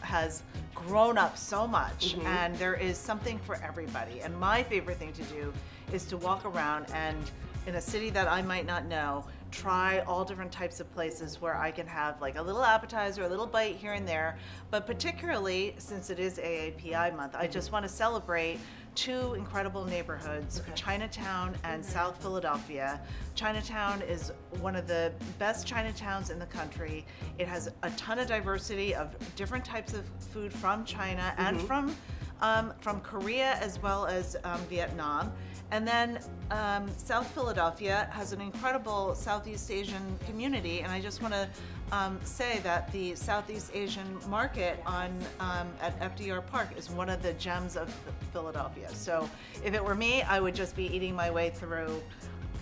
[0.00, 0.42] has
[0.74, 2.24] grown up so much Mhm.
[2.24, 4.20] and there is something for everybody.
[4.20, 5.52] And my favorite thing to do
[5.92, 7.30] is to walk around and
[7.66, 11.56] in a city that I might not know, try all different types of places where
[11.56, 14.38] I can have like a little appetizer, a little bite here and there.
[14.70, 18.58] But particularly since it is AAPI month, I just want to celebrate
[18.98, 23.00] two incredible neighborhoods, Chinatown and South Philadelphia.
[23.36, 27.06] Chinatown is one of the best Chinatowns in the country.
[27.38, 31.66] It has a ton of diversity of different types of food from China and Mhm.
[31.68, 31.96] from
[32.40, 35.32] um, from Korea as well as um, Vietnam.
[35.70, 36.18] And then
[36.50, 41.48] um, South Philadelphia has an incredible Southeast Asian community, and I just want to
[41.92, 47.22] um, say that the Southeast Asian market on um, at FDR Park is one of
[47.22, 47.94] the gems of
[48.32, 48.88] Philadelphia.
[48.94, 49.28] So
[49.62, 52.02] if it were me, I would just be eating my way through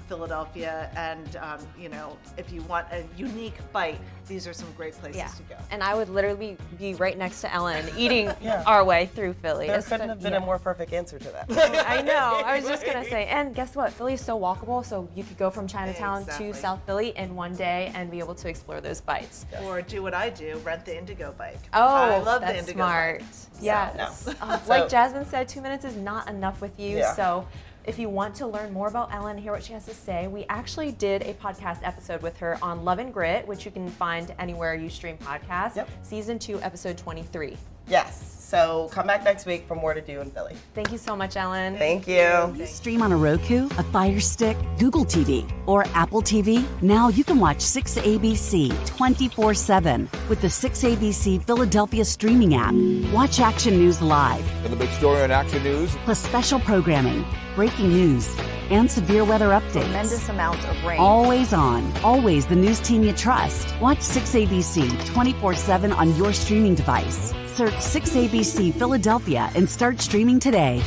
[0.08, 4.94] Philadelphia, and um, you know, if you want a unique bite, these are some great
[4.94, 5.28] places Yeah.
[5.28, 5.56] to go.
[5.70, 8.62] And I would literally be right next to Ellen eating Yeah.
[8.66, 9.66] our way through Philly.
[9.68, 10.38] There It's couldn't been- have been yeah.
[10.42, 11.46] a more perfect answer to that.
[11.88, 12.42] I know.
[12.44, 13.92] I was just gonna say, and guess what?
[13.92, 16.52] Philly is so walkable, so you could go from Chinatown Exactly.
[16.52, 19.46] to South Philly in one day and be able to explore those bites.
[19.64, 21.58] Or do what I do, rent the Indego bike.
[21.72, 23.20] Oh, I love the Indego smart.
[23.20, 23.28] bike.
[23.60, 24.26] Yes.
[24.26, 24.34] no.
[24.40, 27.04] Uh, So- like Jasmine said, two minutes is not enough with you.
[27.14, 27.46] So
[27.86, 30.26] if you want to learn more about Ellen, and hear what she has to say,
[30.26, 33.88] we actually did a podcast episode with her on Love and Grit, which you can
[33.88, 35.76] find anywhere you stream podcasts.
[35.76, 35.88] Yep.
[36.02, 37.56] Season two, episode 23.
[37.88, 38.22] Yes.
[38.46, 40.54] So come back next week for more to do in Philly.
[40.72, 41.76] Thank you so much, Ellen.
[41.78, 42.54] Thank you.
[42.64, 46.64] Stream on a Roku, a Fire Stick, Google TV, or Apple TV?
[46.80, 52.72] Now you can watch 6ABC 24 7 with the 6ABC Philadelphia streaming app.
[53.12, 55.96] Watch Action News live, And the big story on Action News.
[56.04, 57.24] plus special programming,
[57.56, 58.32] breaking news,
[58.70, 59.82] and severe weather updates.
[59.82, 61.00] Tremendous amounts of rain.
[61.00, 63.74] Always on, always the news team you trust.
[63.80, 67.32] Watch 6ABC 24 7 on your streaming device.
[67.56, 70.82] Search 6ABC Philadelphia and start streaming today.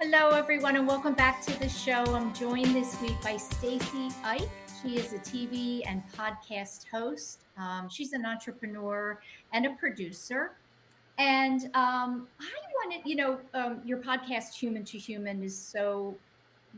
[0.00, 2.04] Hello, everyone, and welcome back to the show.
[2.14, 4.48] I'm joined this week by Stacy Ike.
[4.80, 7.46] She is a TV and podcast host.
[7.58, 9.20] Um, she's an entrepreneur
[9.52, 10.52] and a producer.
[11.18, 16.14] And um, I wanted, you know, um, your podcast, Human to Human, is so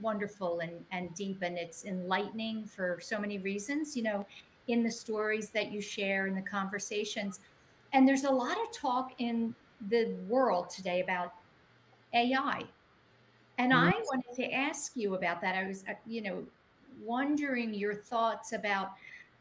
[0.01, 4.25] wonderful and, and deep, and it's enlightening for so many reasons, you know,
[4.69, 7.41] in the stories that you share, in the conversations.
[7.93, 9.55] And there's a lot of talk in
[9.89, 11.35] the world today about
[12.15, 12.65] AI.
[13.59, 15.55] And I wanted to ask you about that.
[15.55, 16.47] I was, uh, you know,
[17.03, 18.93] wondering your thoughts about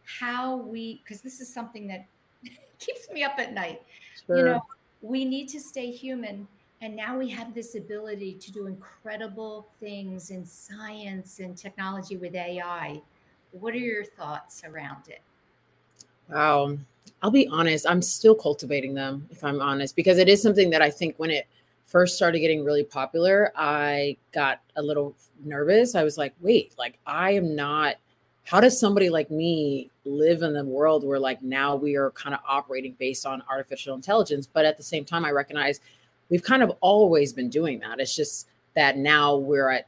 [0.05, 2.07] how we, because this is something that
[2.79, 3.83] keeps me up at night.
[4.31, 4.61] You know,
[5.01, 6.47] we need to stay human.
[6.81, 12.35] And now we have this ability to do incredible things in science and technology with
[12.35, 13.01] AI.
[13.51, 15.21] What are your thoughts around it?
[16.29, 16.77] Wow.
[17.21, 20.81] I'll be honest, I'm still cultivating them, if I'm honest, because it is something that
[20.81, 21.47] I think when it
[21.85, 25.93] first started getting really popular, I got a little nervous.
[25.93, 27.95] I was like, wait, like, I am not,
[28.43, 32.33] how does somebody like me live in the world where, like, now we are kind
[32.33, 34.47] of operating based on artificial intelligence?
[34.51, 35.79] But at the same time, I recognize
[36.29, 37.99] we've kind of always been doing that.
[37.99, 39.87] It's just that now we're at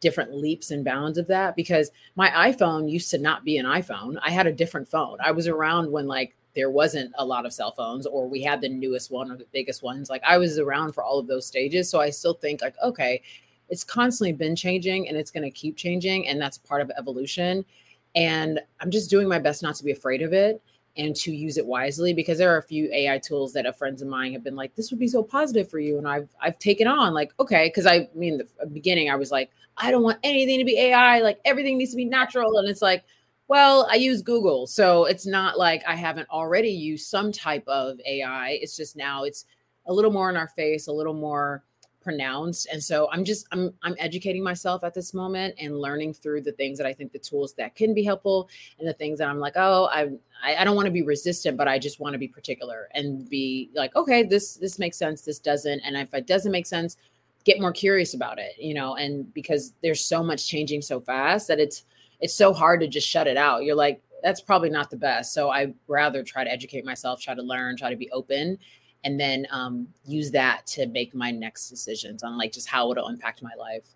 [0.00, 4.18] different leaps and bounds of that because my iPhone used to not be an iPhone.
[4.22, 5.18] I had a different phone.
[5.22, 8.60] I was around when like there wasn't a lot of cell phones or we had
[8.60, 10.10] the newest one or the biggest ones.
[10.10, 11.88] Like I was around for all of those stages.
[11.88, 13.22] So I still think like, okay,
[13.68, 16.26] it's constantly been changing and it's going to keep changing.
[16.26, 17.64] And that's part of evolution.
[18.14, 20.60] And I'm just doing my best not to be afraid of it
[20.96, 24.02] and to use it wisely because there are a few AI tools that a friends
[24.02, 25.98] of mine have been like, this would be so positive for you.
[25.98, 29.50] And I've I've taken on like, okay, because I mean the beginning I was like,
[29.76, 32.58] I don't want anything to be AI, like everything needs to be natural.
[32.58, 33.04] And it's like,
[33.50, 34.68] well, I use Google.
[34.68, 38.50] So it's not like I haven't already used some type of AI.
[38.62, 39.44] It's just now it's
[39.86, 41.64] a little more in our face, a little more
[42.00, 42.68] pronounced.
[42.72, 46.52] And so I'm just I'm I'm educating myself at this moment and learning through the
[46.52, 49.40] things that I think the tools that can be helpful and the things that I'm
[49.40, 50.10] like, oh, I
[50.44, 53.70] I, don't want to be resistant, but I just want to be particular and be
[53.74, 55.80] like, okay, this this makes sense, this doesn't.
[55.80, 56.98] And if it doesn't make sense,
[57.42, 61.48] get more curious about it, you know, and because there's so much changing so fast
[61.48, 61.82] that it's
[62.20, 63.64] it's so hard to just shut it out.
[63.64, 65.32] You're like, that's probably not the best.
[65.32, 68.58] So I rather try to educate myself, try to learn, try to be open,
[69.04, 73.08] and then um, use that to make my next decisions on like just how it'll
[73.08, 73.94] impact my life.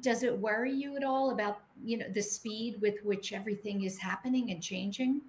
[0.00, 3.98] Does it worry you at all about, you know, the speed with which everything is
[3.98, 5.20] happening and changing?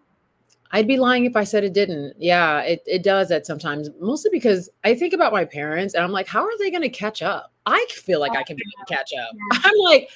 [0.71, 2.13] I'd be lying if I said it didn't.
[2.17, 6.11] Yeah, it, it does that sometimes, mostly because I think about my parents and I'm
[6.11, 7.51] like, how are they going to catch up?
[7.65, 9.31] I feel like I can to catch up.
[9.65, 10.09] I'm like,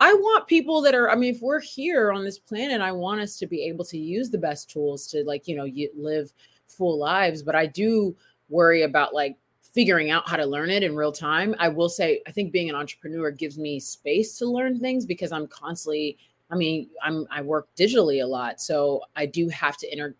[0.00, 3.20] I want people that are, I mean, if we're here on this planet, I want
[3.20, 6.32] us to be able to use the best tools to like, you know, live
[6.66, 8.16] full lives, but I do
[8.48, 11.54] worry about like figuring out how to learn it in real time.
[11.58, 15.32] I will say, I think being an entrepreneur gives me space to learn things because
[15.32, 16.18] I'm constantly,
[16.50, 18.60] I mean, I'm I work digitally a lot.
[18.60, 20.14] So I do have to inter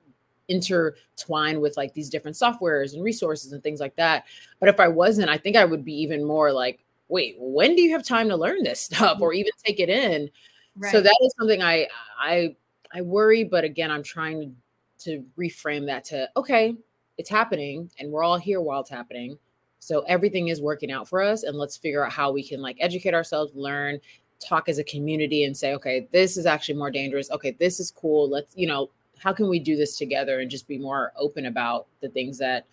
[0.48, 4.24] intertwine with like these different softwares and resources and things like that.
[4.61, 7.82] But if I wasn't, I think I would be even more like, wait, when do
[7.82, 9.22] you have time to learn this stuff mm.
[9.22, 10.30] or even take it in?
[10.76, 10.92] Right.
[10.92, 12.56] So that is something I I
[12.92, 14.54] I worry, but again, I'm trying
[15.00, 16.76] to reframe that to okay,
[17.18, 19.38] it's happening and we're all here while it's happening.
[19.80, 22.76] So everything is working out for us and let's figure out how we can like
[22.80, 24.00] educate ourselves, learn,
[24.40, 27.30] talk as a community and say, okay, this is actually more dangerous.
[27.30, 28.28] Okay, this is cool.
[28.28, 31.86] Let's, you know, how can we do this together and just be more open about
[32.00, 32.66] the things that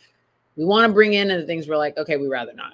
[0.56, 2.74] we want to bring in and the things we're like, okay, we rather not.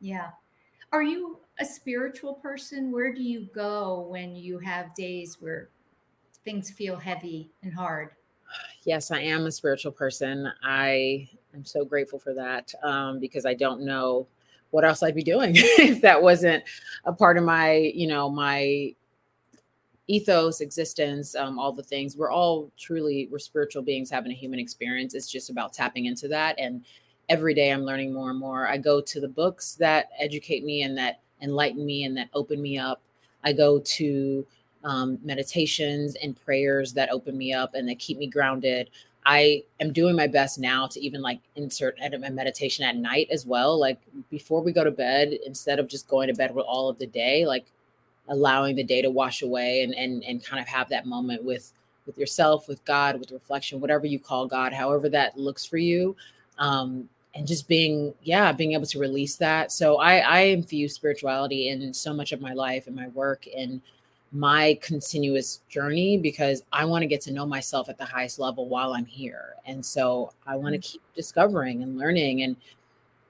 [0.00, 0.30] Yeah.
[0.92, 2.90] Are you a spiritual person?
[2.90, 5.68] Where do you go when you have days where
[6.44, 8.10] things feel heavy and hard?
[8.84, 10.50] Yes, I am a spiritual person.
[10.62, 14.26] I am so grateful for that um, because I don't know
[14.70, 16.64] what else I'd be doing if that wasn't
[17.04, 18.94] a part of my, you know, my
[20.06, 22.16] ethos, existence, um, all the things.
[22.16, 25.14] We're all truly we're spiritual beings having a human experience.
[25.14, 26.84] It's just about tapping into that and
[27.30, 28.66] every day I'm learning more and more.
[28.66, 32.60] I go to the books that educate me and that enlighten me and that open
[32.60, 33.00] me up.
[33.44, 34.46] I go to
[34.84, 38.90] um, meditations and prayers that open me up and that keep me grounded.
[39.24, 43.46] I am doing my best now to even like insert a meditation at night as
[43.46, 43.78] well.
[43.78, 46.98] Like before we go to bed, instead of just going to bed with all of
[46.98, 47.66] the day, like
[48.28, 51.72] allowing the day to wash away and and and kind of have that moment with
[52.06, 56.16] with yourself, with God, with reflection, whatever you call God, however that looks for you.
[56.58, 59.72] Um, and just being yeah being able to release that.
[59.72, 63.80] So i i infuse spirituality in so much of my life and my work and
[64.32, 68.68] my continuous journey because i want to get to know myself at the highest level
[68.68, 69.54] while i'm here.
[69.66, 70.92] And so i want to mm.
[70.92, 72.56] keep discovering and learning and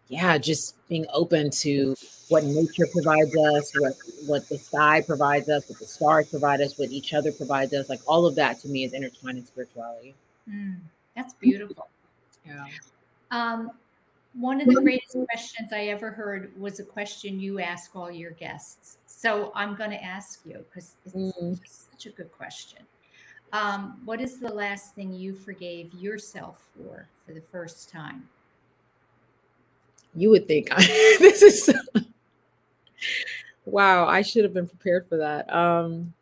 [0.09, 1.95] yeah just being open to
[2.29, 3.95] what nature provides us what
[4.27, 7.89] what the sky provides us what the stars provide us what each other provides us
[7.89, 10.15] like all of that to me is intertwined in spirituality.
[10.49, 10.79] Mm,
[11.15, 11.89] that's beautiful.
[12.47, 12.65] Yeah.
[13.31, 13.71] Um,
[14.35, 18.31] one of the greatest questions I ever heard was a question you ask all your
[18.33, 18.99] guests.
[19.07, 21.59] So I'm going to ask you because it's mm.
[21.91, 22.79] such a good question.
[23.53, 28.29] Um, what is the last thing you forgave yourself for for the first time?
[30.15, 30.77] You would think I,
[31.19, 31.75] this is
[33.65, 34.07] wow.
[34.07, 35.53] I should have been prepared for that.
[35.53, 36.15] Um,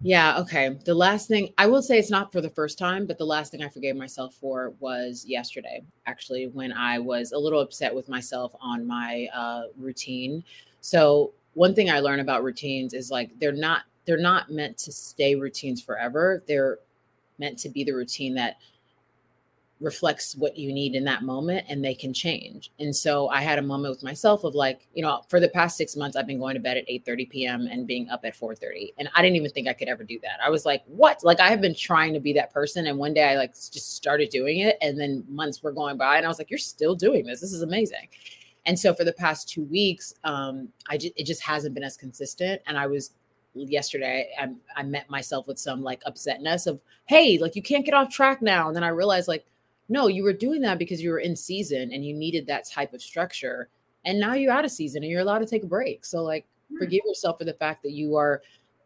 [0.00, 0.38] yeah.
[0.38, 0.76] Okay.
[0.84, 3.50] The last thing I will say it's not for the first time, but the last
[3.50, 8.08] thing I forgave myself for was yesterday, actually, when I was a little upset with
[8.08, 10.44] myself on my uh, routine.
[10.80, 14.92] So, one thing I learned about routines is like they're not they're not meant to
[14.92, 16.42] stay routines forever.
[16.46, 16.78] They're
[17.38, 18.56] meant to be the routine that
[19.80, 22.72] reflects what you need in that moment and they can change.
[22.80, 25.76] And so I had a moment with myself of like, you know, for the past
[25.76, 27.68] 6 months I've been going to bed at 8:30 p.m.
[27.70, 30.40] and being up at 4:30 and I didn't even think I could ever do that.
[30.44, 31.22] I was like, what?
[31.22, 33.94] Like I have been trying to be that person and one day I like just
[33.94, 36.96] started doing it and then months were going by and I was like, you're still
[36.96, 37.40] doing this.
[37.40, 38.08] This is amazing.
[38.66, 41.96] And so for the past 2 weeks um I just it just hasn't been as
[41.96, 43.12] consistent and I was
[43.54, 47.94] yesterday I, I met myself with some like upsetness of hey like you can't get
[47.94, 49.44] off track now and then i realized like
[49.88, 52.92] no, you were doing that because you were in season and you needed that type
[52.92, 53.68] of structure.
[54.04, 56.04] And now you're out of season and you're allowed to take a break.
[56.04, 56.78] So like mm-hmm.
[56.78, 58.42] forgive yourself for the fact that you are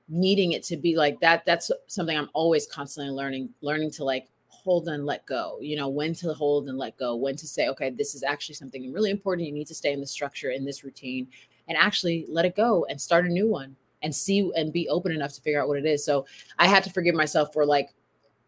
[0.08, 1.44] needing it to be like that.
[1.44, 5.88] That's something I'm always constantly learning, learning to like hold and let go, you know,
[5.88, 9.10] when to hold and let go, when to say, okay, this is actually something really
[9.10, 9.46] important.
[9.46, 11.26] You need to stay in the structure in this routine
[11.68, 15.12] and actually let it go and start a new one and see and be open
[15.12, 16.04] enough to figure out what it is.
[16.04, 16.26] So
[16.58, 17.90] I had to forgive myself for like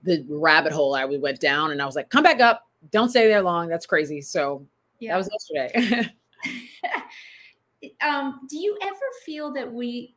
[0.05, 2.69] the rabbit hole I we went down and I was like, come back up.
[2.91, 3.69] Don't stay there long.
[3.69, 4.21] That's crazy.
[4.21, 4.67] So
[5.01, 5.13] yeah.
[5.13, 6.11] that was yesterday.
[8.07, 10.15] um, do you ever feel that we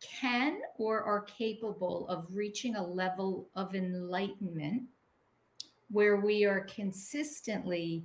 [0.00, 4.82] can or are capable of reaching a level of enlightenment
[5.90, 8.04] where we are consistently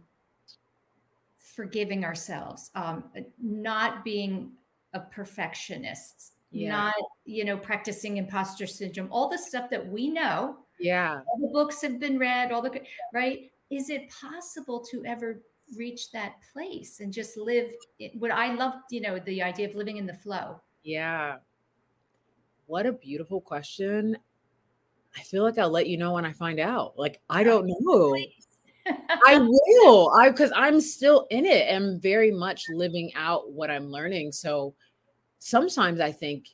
[1.37, 3.03] forgiving ourselves, um,
[3.41, 4.51] not being
[4.93, 6.69] a perfectionist, yeah.
[6.69, 6.93] not
[7.25, 10.57] you know practicing imposter syndrome, all the stuff that we know.
[10.79, 12.51] Yeah, all the books have been read.
[12.51, 12.81] All the
[13.13, 13.51] right.
[13.69, 15.41] Is it possible to ever
[15.75, 17.71] reach that place and just live?
[17.99, 20.59] it, What I love, you know, the idea of living in the flow.
[20.83, 21.37] Yeah.
[22.67, 24.17] What a beautiful question.
[25.17, 26.97] I feel like I'll let you know when I find out.
[26.97, 28.17] Like I don't know.
[29.25, 29.37] I
[29.77, 30.11] will.
[30.11, 34.31] I because I'm still in it and very much living out what I'm learning.
[34.31, 34.73] So
[35.39, 36.47] sometimes I think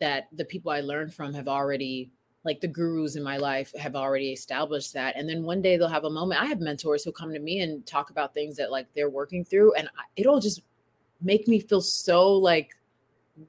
[0.00, 2.10] that the people I learn from have already
[2.44, 5.88] like the gurus in my life have already established that and then one day they'll
[5.88, 8.70] have a moment i have mentors who come to me and talk about things that
[8.70, 10.62] like they're working through and it'll just
[11.20, 12.76] make me feel so like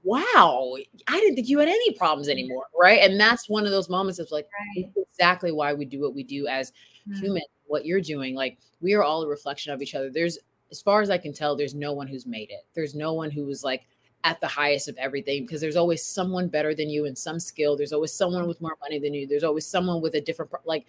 [0.03, 0.75] wow
[1.07, 4.19] i didn't think you had any problems anymore right and that's one of those moments
[4.19, 4.89] of like right.
[4.95, 6.71] exactly why we do what we do as
[7.07, 7.23] mm-hmm.
[7.23, 8.35] humans what you're doing.
[8.35, 10.09] Like we are all a reflection of each other.
[10.09, 10.37] There's,
[10.71, 12.65] as far as I can tell, there's no one who's made it.
[12.73, 13.87] There's no one who was like
[14.24, 17.76] at the highest of everything because there's always someone better than you in some skill.
[17.76, 19.28] There's always someone with more money than you.
[19.28, 20.86] There's always someone with a different, like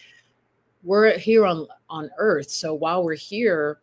[0.83, 2.51] we're here on on earth.
[2.51, 3.81] So while we're here,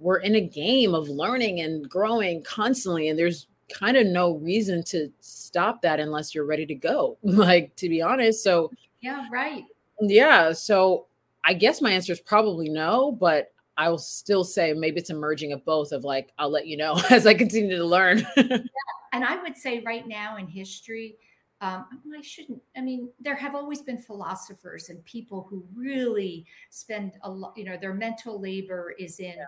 [0.00, 3.08] we're in a game of learning and growing constantly.
[3.08, 7.18] And there's kind of no reason to stop that unless you're ready to go.
[7.22, 8.42] like to be honest.
[8.42, 9.64] So yeah, right.
[10.00, 10.52] Yeah.
[10.52, 11.06] So
[11.44, 15.14] I guess my answer is probably no, but I will still say maybe it's a
[15.14, 18.26] merging of both of like, I'll let you know as I continue to learn.
[18.36, 18.58] yeah.
[19.14, 21.16] And I would say right now in history,
[21.62, 27.12] um, I shouldn't, I mean, there have always been philosophers and people who really spend
[27.22, 29.46] a lot, you know, their mental labor is in yeah.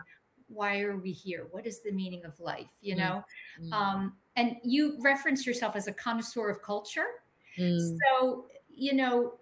[0.48, 1.46] why are we here?
[1.50, 2.70] What is the meaning of life?
[2.80, 3.22] You know?
[3.60, 3.72] Mm-hmm.
[3.74, 7.06] Um, and you reference yourself as a connoisseur of culture.
[7.58, 7.98] Mm.
[8.08, 9.34] So, you know,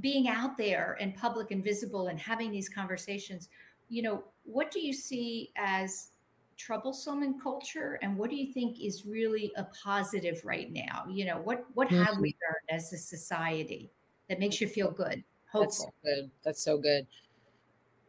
[0.00, 3.50] being out there and public and visible and having these conversations,
[3.88, 6.08] you know, what do you see as
[6.56, 11.04] troublesome in culture and what do you think is really a positive right now?
[11.08, 12.02] You know, what what mm-hmm.
[12.02, 13.90] have we learned as a society
[14.28, 15.22] that makes you feel good?
[15.50, 15.92] Hopeful.
[16.04, 16.30] That's good.
[16.44, 17.06] That's so good.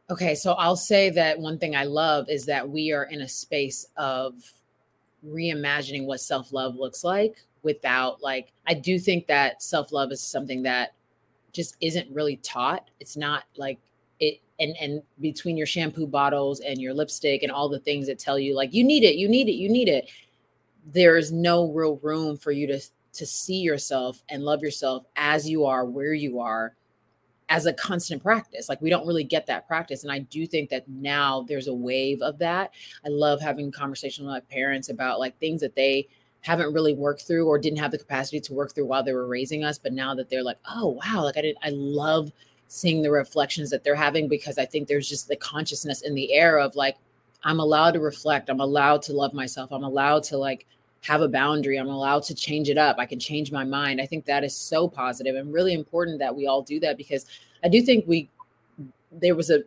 [0.09, 3.29] Okay, so I'll say that one thing I love is that we are in a
[3.29, 4.33] space of
[5.25, 10.93] reimagining what self-love looks like without like I do think that self-love is something that
[11.51, 12.89] just isn't really taught.
[12.99, 13.79] It's not like
[14.59, 18.37] and and between your shampoo bottles and your lipstick and all the things that tell
[18.37, 20.09] you like you need it, you need it, you need it.
[20.85, 22.79] There's no real room for you to
[23.13, 26.75] to see yourself and love yourself as you are, where you are
[27.49, 28.69] as a constant practice.
[28.69, 30.03] Like we don't really get that practice.
[30.03, 32.71] And I do think that now there's a wave of that.
[33.03, 36.07] I love having conversations with my parents about like things that they
[36.41, 39.27] haven't really worked through or didn't have the capacity to work through while they were
[39.27, 42.31] raising us but now that they're like oh wow like i did i love
[42.69, 46.31] seeing the reflections that they're having because i think there's just the consciousness in the
[46.33, 46.95] air of like
[47.43, 50.65] i'm allowed to reflect i'm allowed to love myself i'm allowed to like
[51.01, 54.05] have a boundary i'm allowed to change it up i can change my mind i
[54.05, 57.25] think that is so positive and really important that we all do that because
[57.63, 58.29] i do think we
[59.11, 59.61] there was a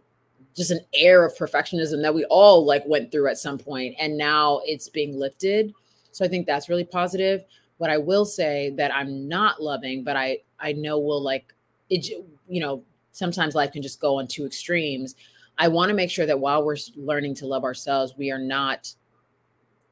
[0.55, 4.17] just an air of perfectionism that we all like went through at some point and
[4.17, 5.73] now it's being lifted
[6.13, 7.45] so I think that's really positive.
[7.79, 11.53] What I will say that I'm not loving, but I I know will like
[11.91, 12.09] it.
[12.49, 15.15] You know, sometimes life can just go on two extremes.
[15.59, 18.95] I want to make sure that while we're learning to love ourselves, we are not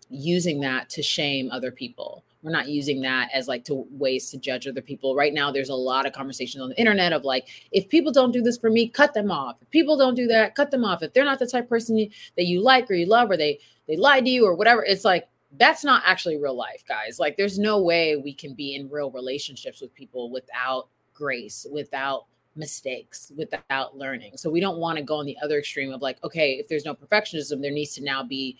[0.09, 2.25] using that to shame other people.
[2.43, 5.15] We're not using that as like to ways to judge other people.
[5.15, 8.33] Right now, there's a lot of conversations on the internet of like, if people don't
[8.33, 9.57] do this for me, cut them off.
[9.61, 11.03] If people don't do that, cut them off.
[11.03, 13.37] If they're not the type of person you, that you like or you love, or
[13.37, 17.19] they they lied to you or whatever, it's like that's not actually real life, guys.
[17.19, 22.27] Like, there's no way we can be in real relationships with people without grace, without
[22.57, 24.37] mistakes, without learning.
[24.37, 26.85] So, we don't want to go on the other extreme of like, okay, if there's
[26.85, 28.57] no perfectionism, there needs to now be,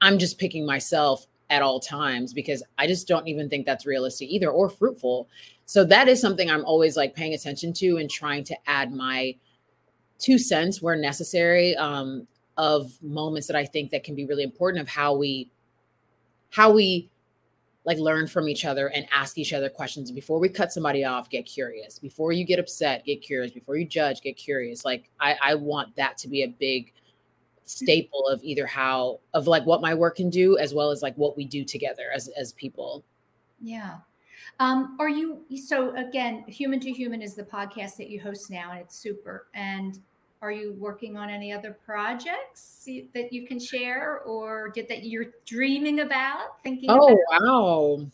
[0.00, 4.30] I'm just picking myself at all times because I just don't even think that's realistic
[4.30, 5.28] either or fruitful.
[5.66, 9.36] So, that is something I'm always like paying attention to and trying to add my
[10.18, 14.80] two cents where necessary um, of moments that I think that can be really important
[14.80, 15.50] of how we
[16.50, 17.10] how we
[17.84, 21.28] like learn from each other and ask each other questions before we cut somebody off
[21.28, 21.98] get curious.
[21.98, 23.52] Before you get upset get curious.
[23.52, 24.84] Before you judge get curious.
[24.84, 26.92] Like i i want that to be a big
[27.64, 31.16] staple of either how of like what my work can do as well as like
[31.16, 33.04] what we do together as as people.
[33.60, 33.98] Yeah.
[34.60, 38.70] Um, are you so again, Human to Human is the podcast that you host now,
[38.72, 39.46] and it's super.
[39.54, 39.98] And
[40.42, 45.26] are you working on any other projects that you can share or did that you're
[45.46, 47.40] dreaming about thinking oh about?
[47.40, 48.06] wow.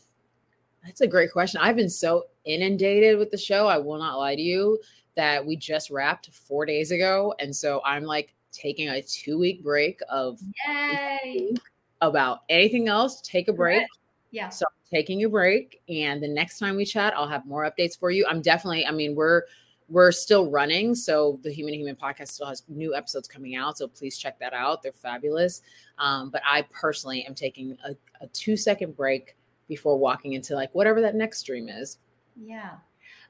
[0.84, 1.60] That's a great question.
[1.60, 4.78] I've been so inundated with the show i will not lie to you
[5.16, 9.62] that we just wrapped four days ago and so i'm like taking a two week
[9.62, 11.54] break of Yay.
[12.00, 13.20] about anything else.
[13.20, 13.86] Take a break.
[14.30, 14.48] Yeah.
[14.48, 17.98] So I'm taking a break and the next time we chat i'll have more updates
[17.98, 18.26] for you.
[18.28, 19.42] I'm definitely i mean we're
[19.88, 20.94] we're still running.
[20.94, 23.78] So the Human to Human podcast still has new episodes coming out.
[23.78, 24.82] So please check that out.
[24.82, 25.62] They're fabulous.
[25.98, 29.36] Um, but I personally am taking a, a two second break
[29.66, 31.98] before walking into like whatever that next stream is.
[32.36, 32.72] Yeah.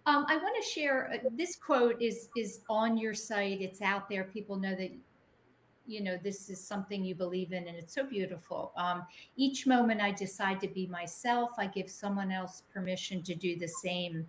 [0.06, 3.60] Um, I want to share uh, this quote is is on your site.
[3.60, 4.24] It's out there.
[4.24, 4.90] People know that
[5.86, 8.72] you know this is something you believe in, and it's so beautiful.
[8.76, 9.04] Um,
[9.36, 13.68] each moment I decide to be myself, I give someone else permission to do the
[13.68, 14.26] same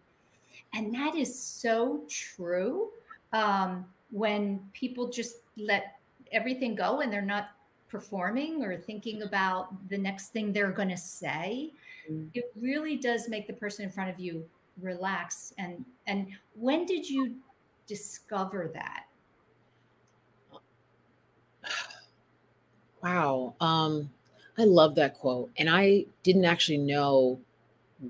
[0.73, 2.89] and that is so true
[3.33, 5.99] um, when people just let
[6.31, 7.49] everything go and they're not
[7.89, 11.71] performing or thinking about the next thing they're going to say.
[12.09, 12.29] Mm.
[12.33, 14.45] It really does make the person in front of you
[14.81, 15.53] relax.
[15.57, 17.35] And and when did you
[17.87, 19.05] discover that?
[23.01, 23.55] Wow.
[23.59, 24.09] Um,
[24.57, 25.49] I love that quote.
[25.57, 27.39] And I didn't actually know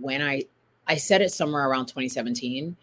[0.01, 0.45] when I
[0.89, 2.75] I said it somewhere around 2017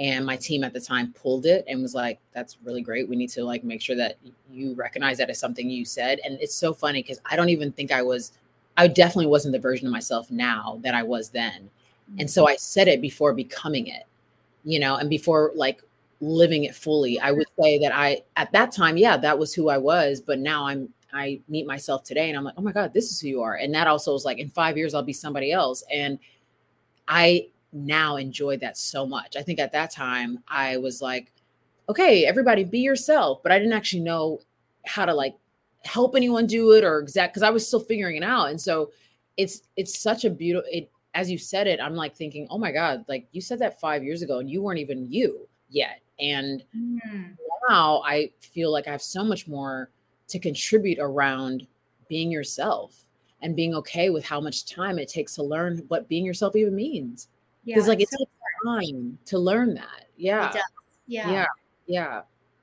[0.00, 3.08] and my team at the time pulled it and was like that's really great.
[3.08, 4.18] We need to like make sure that
[4.50, 6.20] you recognize that as something you said.
[6.24, 8.32] And it's so funny because i don't even think i was
[8.76, 11.70] i definitely wasn't the version of myself now that i was then.
[12.12, 12.20] Mm.
[12.20, 14.04] And so i said it before becoming it
[14.64, 15.82] you know and before like
[16.20, 17.20] living it fully.
[17.20, 20.38] I would say that i at that time yeah that was who i was but
[20.38, 23.28] now i'm i meet myself today and i'm like oh my god this is who
[23.28, 23.54] you are.
[23.54, 25.84] And that also is like in five years i'll be somebody else.
[25.92, 26.18] And
[27.06, 29.36] i now enjoy that so much.
[29.36, 31.32] I think at that time I was like,
[31.88, 34.40] okay, everybody be yourself, but I didn't actually know
[34.86, 35.34] how to like
[35.84, 38.50] help anyone do it or exact because I was still figuring it out.
[38.50, 38.92] And so
[39.36, 42.72] it's it's such a beautiful it as you said it, I'm like thinking, oh my
[42.72, 46.00] God, like you said that five years ago and you weren't even you yet.
[46.18, 47.36] And mm.
[47.68, 49.90] now I feel like I have so much more
[50.28, 51.66] to contribute around
[52.08, 53.04] being yourself
[53.42, 56.74] and being okay with how much time it takes to learn what being yourself even
[56.74, 57.28] means
[57.64, 58.30] because yeah, like it so takes
[58.64, 60.06] time to learn that.
[60.16, 60.52] Yeah.
[61.06, 61.30] yeah.
[61.30, 61.46] Yeah.
[61.86, 62.22] Yeah.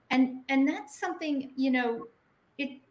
[0.09, 2.07] And and that's something you know
[2.57, 2.81] it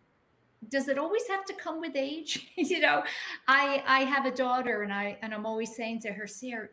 [0.68, 2.50] does it always have to come with age?
[2.56, 3.02] You know
[3.48, 6.68] i i have a daughter and i and i'm always saying to her sarah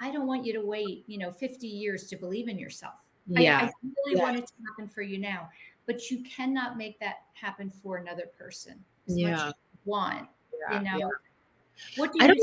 [0.00, 2.94] i don't want you to wait you know 50 years to believe in yourself.
[3.26, 3.58] Yeah.
[3.58, 4.22] I, I really yeah.
[4.22, 5.48] want it to happen for you now
[5.86, 9.30] but you cannot make that happen for another person as yeah.
[9.30, 10.28] much as you want
[10.70, 10.78] yeah.
[10.78, 11.10] you know
[11.96, 12.38] what do you, don't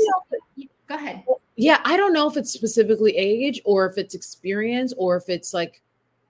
[0.56, 0.64] know.
[0.88, 1.24] go ahead
[1.58, 5.52] yeah, I don't know if it's specifically age or if it's experience or if it's
[5.52, 5.82] like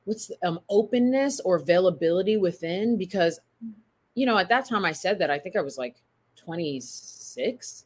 [0.07, 3.39] what's the, um openness or availability within because
[4.15, 5.97] you know, at that time I said that I think I was like
[6.37, 7.85] 26.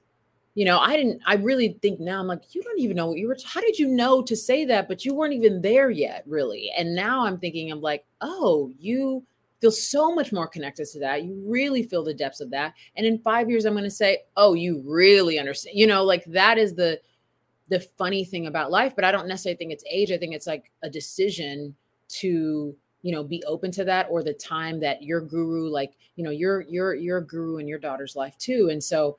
[0.54, 3.18] You know, I didn't I really think now I'm like you don't even know what
[3.18, 6.22] you were how did you know to say that but you weren't even there yet
[6.28, 6.70] really.
[6.78, 9.24] And now I'm thinking I'm like, "Oh, you
[9.60, 11.24] feel so much more connected to that.
[11.24, 12.74] You really feel the depths of that.
[12.96, 16.24] And in 5 years I'm going to say, "Oh, you really understand." You know, like
[16.26, 17.00] that is the
[17.68, 20.46] the funny thing about life but i don't necessarily think it's age i think it's
[20.46, 21.74] like a decision
[22.08, 26.24] to you know be open to that or the time that your guru like you
[26.24, 29.16] know you're you're you're a guru in your daughter's life too and so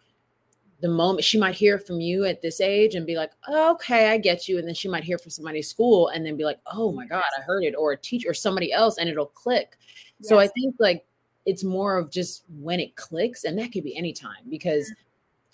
[0.81, 4.17] the moment she might hear from you at this age and be like okay i
[4.17, 6.59] get you and then she might hear from somebody at school and then be like
[6.67, 9.77] oh my god i heard it or a teacher or somebody else and it'll click
[10.19, 10.29] yes.
[10.29, 11.05] so i think like
[11.45, 14.95] it's more of just when it clicks and that could be anytime because mm.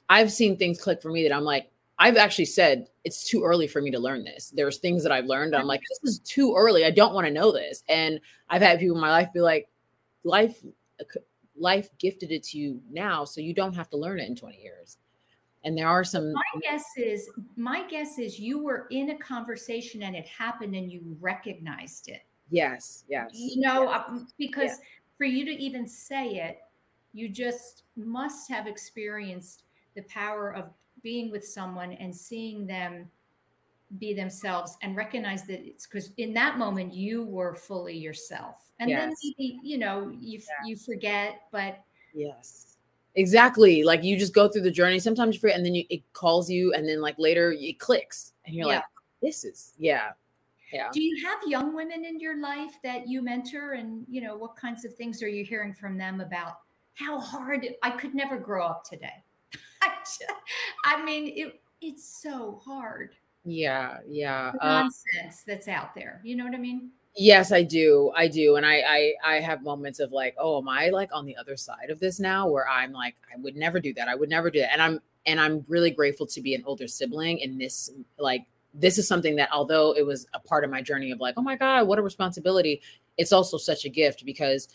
[0.09, 1.69] i've seen things click for me that i'm like
[1.99, 4.53] I've actually said it's too early for me to learn this.
[4.55, 5.53] There's things that I've learned.
[5.53, 6.85] I'm like, this is too early.
[6.85, 7.83] I don't want to know this.
[7.89, 9.67] And I've had people in my life be like,
[10.23, 10.63] life,
[11.57, 14.57] life gifted it to you now, so you don't have to learn it in 20
[14.57, 14.97] years.
[15.65, 16.31] And there are some.
[16.31, 20.89] My guess is, my guess is, you were in a conversation and it happened, and
[20.89, 22.21] you recognized it.
[22.49, 23.03] Yes.
[23.09, 23.31] Yes.
[23.33, 24.03] You know, yes.
[24.07, 24.71] Uh, because
[25.17, 26.59] for you to even say it,
[27.11, 29.63] you just must have experienced
[29.95, 30.69] the power of
[31.01, 33.09] being with someone and seeing them
[33.97, 38.71] be themselves and recognize that it's because in that moment you were fully yourself.
[38.79, 38.99] And yes.
[38.99, 41.79] then maybe you know you you forget but
[42.13, 42.77] yes.
[43.15, 43.83] Exactly.
[43.83, 44.99] Like you just go through the journey.
[44.99, 48.33] Sometimes you forget and then you, it calls you and then like later it clicks
[48.45, 48.75] and you're yeah.
[48.75, 48.83] like
[49.21, 50.11] this is yeah.
[50.71, 50.89] Yeah.
[50.93, 53.73] Do you have young women in your life that you mentor?
[53.73, 56.59] And you know what kinds of things are you hearing from them about
[56.99, 59.23] how hard i could never grow up today
[60.85, 63.11] I mean, it, it's so hard.
[63.45, 64.51] Yeah, yeah.
[64.51, 66.21] The Uh, nonsense that's out there.
[66.23, 66.91] You know what I mean?
[67.15, 68.11] Yes, I do.
[68.15, 68.55] I do.
[68.55, 71.57] And I, I I have moments of like, oh, am I like on the other
[71.57, 74.07] side of this now where I'm like, I would never do that.
[74.07, 74.71] I would never do that.
[74.71, 78.97] And I'm and I'm really grateful to be an older sibling in this like this
[78.97, 81.55] is something that although it was a part of my journey of like, oh my
[81.55, 82.81] God, what a responsibility,
[83.17, 84.67] it's also such a gift because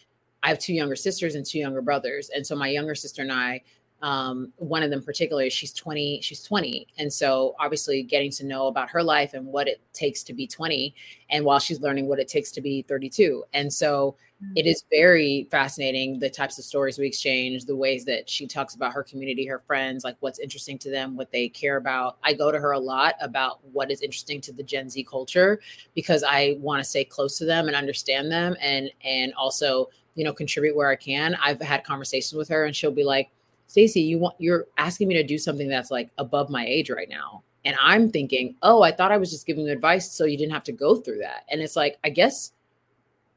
[0.43, 2.29] I have two younger sisters and two younger brothers.
[2.35, 3.63] And so my younger sister and I,
[4.05, 6.87] um, one of them particularly, she's 20, she's 20.
[6.99, 10.47] And so obviously getting to know about her life and what it takes to be
[10.47, 10.95] 20,
[11.31, 13.45] and while she's learning what it takes to be 32.
[13.55, 14.17] And so
[14.57, 18.75] it is very fascinating the types of stories we exchange, the ways that she talks
[18.75, 22.19] about her community, her friends, like what's interesting to them, what they care about.
[22.23, 25.61] I go to her a lot about what is interesting to the Gen Z culture
[25.95, 30.25] because I want to stay close to them and understand them and and also, you
[30.25, 31.39] know, contribute where I can.
[31.43, 33.31] I've had conversations with her and she'll be like,
[33.67, 37.09] Stacy, you want you're asking me to do something that's like above my age right
[37.09, 37.43] now.
[37.65, 40.53] And I'm thinking, oh, I thought I was just giving you advice so you didn't
[40.53, 41.45] have to go through that.
[41.51, 42.53] And it's like, I guess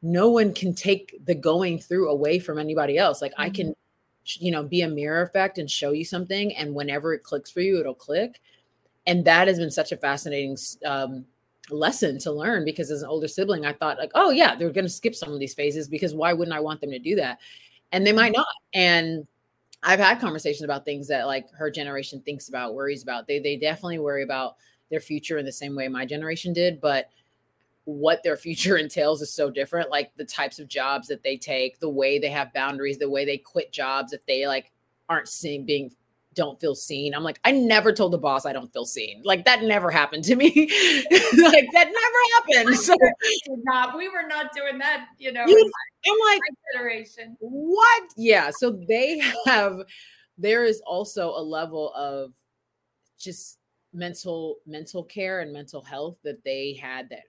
[0.02, 3.22] no one can take the going through away from anybody else.
[3.22, 3.74] Like I can,
[4.26, 6.54] you know, be a mirror effect and show you something.
[6.56, 8.42] And whenever it clicks for you, it'll click.
[9.06, 11.26] And that has been such a fascinating um,
[11.70, 14.86] lesson to learn because as an older sibling, I thought like, oh yeah, they're going
[14.86, 17.40] to skip some of these phases because why wouldn't I want them to do that?
[17.94, 18.48] And they might not.
[18.74, 19.26] And
[19.88, 23.26] I've had conversations about things that like her generation thinks about, worries about.
[23.26, 24.58] They they definitely worry about
[24.92, 27.10] their future in the same way my generation did, but
[27.86, 29.90] what their future entails is so different.
[29.90, 33.24] Like the types of jobs that they take, the way they have boundaries, the way
[33.24, 34.74] they quit jobs if they like
[35.08, 35.94] aren't seeing being
[36.38, 37.14] don't feel seen.
[37.14, 39.22] I'm like, I never told the boss I don't feel seen.
[39.26, 40.48] Like that never happened to me.
[41.12, 42.78] like that never happened.
[42.88, 42.96] So
[43.64, 43.98] not.
[43.98, 45.08] We were not doing that.
[45.18, 45.44] You know.
[45.46, 45.72] You-
[46.06, 47.36] I'm like, my generation.
[47.40, 48.04] what?
[48.16, 48.52] Yeah.
[48.52, 49.80] So they have,
[50.38, 52.34] there is also a level of
[53.20, 53.58] just
[53.94, 57.24] mental, mental care and mental health that they had that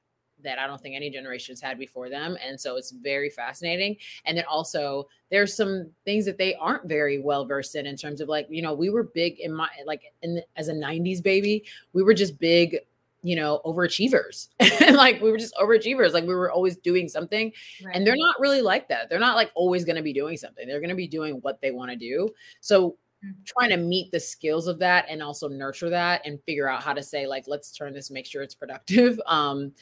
[0.44, 2.36] that I don't think any generations had before them.
[2.44, 3.96] And so it's very fascinating.
[4.24, 8.20] And then also there's some things that they aren't very well versed in in terms
[8.20, 11.22] of like, you know, we were big in my like in the, as a 90s
[11.22, 12.78] baby, we were just big,
[13.22, 14.48] you know, overachievers.
[14.60, 16.12] and like we were just overachievers.
[16.12, 17.52] Like we were always doing something.
[17.92, 19.08] And they're not really like that.
[19.08, 20.66] They're not like always going to be doing something.
[20.66, 22.30] They're going to be doing what they want to do.
[22.60, 22.96] So
[23.44, 26.92] trying to meet the skills of that and also nurture that and figure out how
[26.92, 29.20] to say like let's turn this make sure it's productive.
[29.28, 29.72] Um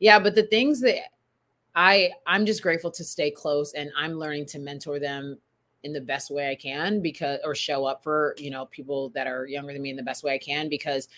[0.00, 0.96] yeah but the things that
[1.74, 5.36] i i'm just grateful to stay close and i'm learning to mentor them
[5.82, 9.26] in the best way i can because or show up for you know people that
[9.26, 11.08] are younger than me in the best way i can because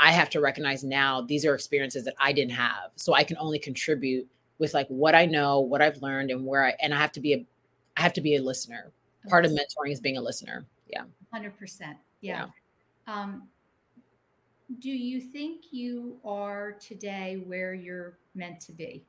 [0.00, 2.90] i have to recognize now these are experiences that i didn't have.
[2.96, 6.64] So i can only contribute with like what i know what i've learned and where
[6.64, 7.46] i and i have to be a
[7.96, 8.92] i have to be a listener.
[9.28, 11.96] Part of mentoring is being a listener yeah Hundred percent.
[12.20, 12.46] Yeah.
[13.08, 13.48] Um,
[14.78, 19.04] do you think you are today where you're meant to be?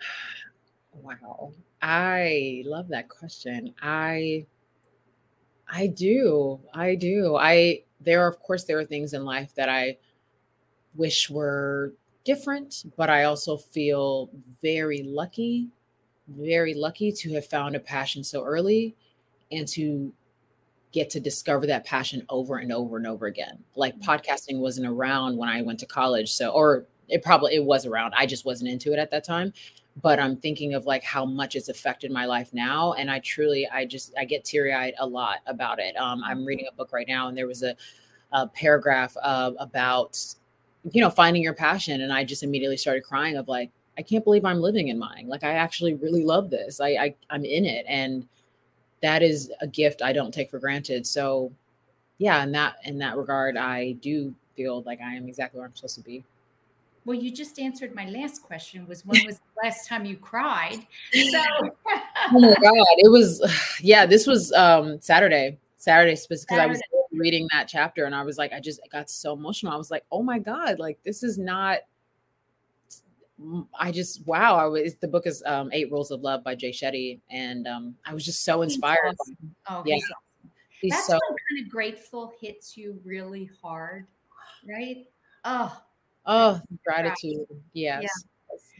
[1.00, 1.52] Wow.
[1.80, 3.72] I love that question.
[3.80, 4.46] I
[5.70, 6.58] I do.
[6.74, 7.36] I do.
[7.36, 9.98] I there are of course there are things in life that I
[10.96, 11.92] wish were
[12.24, 14.28] different, but I also feel
[14.60, 15.68] very lucky,
[16.26, 18.96] very lucky to have found a passion so early
[19.50, 20.12] and to
[20.92, 23.58] get to discover that passion over and over and over again.
[23.76, 27.86] Like podcasting wasn't around when I went to college, so or it probably it was
[27.86, 28.14] around.
[28.16, 29.52] I just wasn't into it at that time.
[30.00, 33.68] But I'm thinking of like how much it's affected my life now, and I truly,
[33.68, 35.96] I just, I get teary eyed a lot about it.
[35.96, 37.74] Um, I'm reading a book right now, and there was a,
[38.30, 40.16] a paragraph uh, about,
[40.92, 44.22] you know, finding your passion, and I just immediately started crying of like, I can't
[44.22, 45.26] believe I'm living in mine.
[45.26, 46.80] Like I actually really love this.
[46.80, 48.28] I, I I'm in it, and
[49.02, 51.06] that is a gift I don't take for granted.
[51.06, 51.52] So
[52.18, 55.74] yeah, in that in that regard, I do feel like I am exactly where I'm
[55.74, 56.24] supposed to be.
[57.04, 60.86] Well, you just answered my last question was when was the last time you cried?
[61.12, 61.42] So
[61.88, 63.42] oh my god, it was
[63.80, 65.58] yeah, this was um Saturday.
[65.76, 66.82] Saturday because I was
[67.12, 69.72] reading that chapter and I was like, I just got so emotional.
[69.72, 71.78] I was like, oh my God, like this is not
[73.78, 76.70] I just wow, I was the book is um Eight Rules of Love by Jay
[76.70, 77.20] Shetty.
[77.30, 78.98] And um I was just so inspired.
[79.04, 79.54] awesome.
[79.68, 79.94] Oh, yeah.
[79.94, 80.50] he's awesome.
[80.90, 84.06] That's so when kind of grateful hits you really hard,
[84.68, 85.06] right?
[85.44, 85.80] Oh,
[86.26, 87.46] oh gratitude.
[87.72, 88.08] Yes.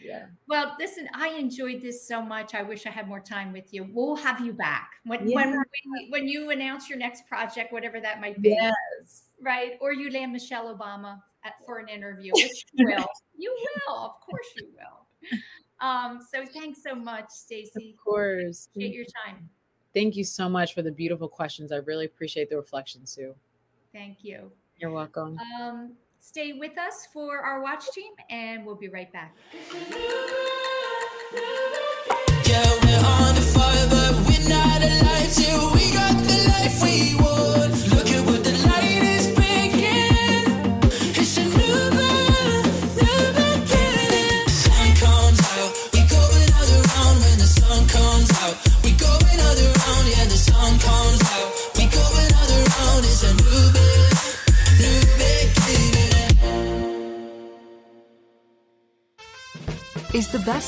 [0.03, 0.27] Yeah.
[0.49, 2.55] Well, listen, I enjoyed this so much.
[2.55, 3.89] I wish I had more time with you.
[3.93, 5.37] We'll have you back when Yeah.
[5.37, 8.51] when, when when you announce your next project, whatever that might be.
[8.51, 9.25] Yes.
[9.41, 9.73] Right?
[9.81, 13.07] Or you land Michelle Obama at, for an interview, which you will.
[13.37, 13.57] you
[13.89, 15.39] will, of course you will.
[15.81, 17.95] Um, so thanks so much, Stacy.
[17.97, 18.69] Of course.
[18.73, 19.49] Appreciate your time.
[19.95, 21.73] Thank you so much for the beautiful questions.
[21.73, 23.35] I really appreciate the reflection, Sue.
[23.93, 24.51] Thank you.
[24.77, 25.39] You're welcome.
[25.61, 29.35] Um, stay with us for our watch team, and we'll be right back.
[32.45, 32.79] Yeah,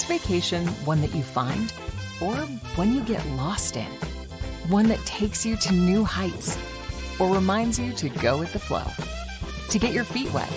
[0.00, 1.74] Is the best vacation one that you find
[2.22, 2.34] or
[2.76, 3.90] one you get lost in?
[4.68, 6.56] One that takes you to new heights
[7.18, 8.84] or reminds you to go with the flow?
[9.68, 10.50] To get your feet wet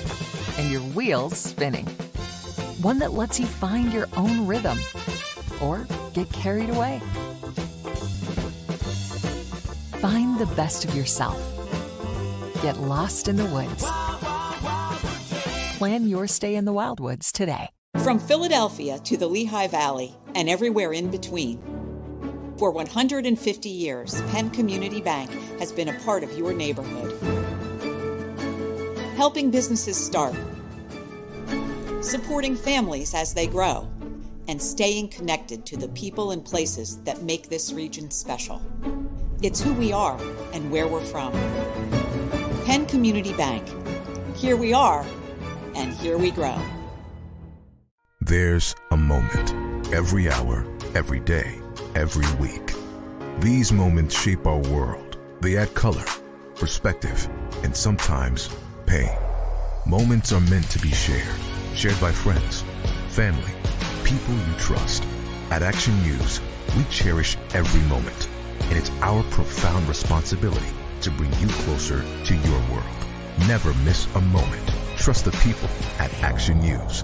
[0.57, 1.85] and your wheels spinning?
[2.81, 4.77] One that lets you find your own rhythm
[5.61, 7.01] or get carried away?
[9.99, 11.37] Find the best of yourself.
[12.61, 13.83] Get lost in the woods.
[15.79, 17.69] Plan your stay in the Wildwoods today.
[18.01, 21.57] From Philadelphia to the Lehigh Valley and everywhere in between.
[22.57, 27.17] For 150 years, Penn Community Bank has been a part of your neighborhood.
[29.15, 30.35] Helping businesses start,
[32.01, 33.87] supporting families as they grow,
[34.49, 38.61] and staying connected to the people and places that make this region special.
[39.41, 40.19] It's who we are
[40.51, 41.31] and where we're from.
[42.65, 43.65] Penn Community Bank.
[44.35, 45.05] Here we are,
[45.73, 46.59] and here we grow.
[48.25, 49.53] There's a moment
[49.93, 50.65] every hour,
[50.95, 51.59] every day,
[51.93, 52.73] every week.
[53.39, 55.17] These moments shape our world.
[55.41, 56.05] They add color,
[56.55, 57.27] perspective,
[57.63, 58.49] and sometimes
[58.85, 59.11] pain.
[59.85, 61.35] Moments are meant to be shared,
[61.75, 62.63] shared by friends,
[63.09, 63.51] family,
[64.05, 65.03] people you trust.
[65.51, 66.39] At Action News,
[66.77, 68.29] we cherish every moment,
[68.69, 73.05] and it's our profound responsibility to bring you closer to your world.
[73.49, 74.71] Never miss a moment.
[74.95, 75.67] Trust the people
[75.99, 77.03] at Action News.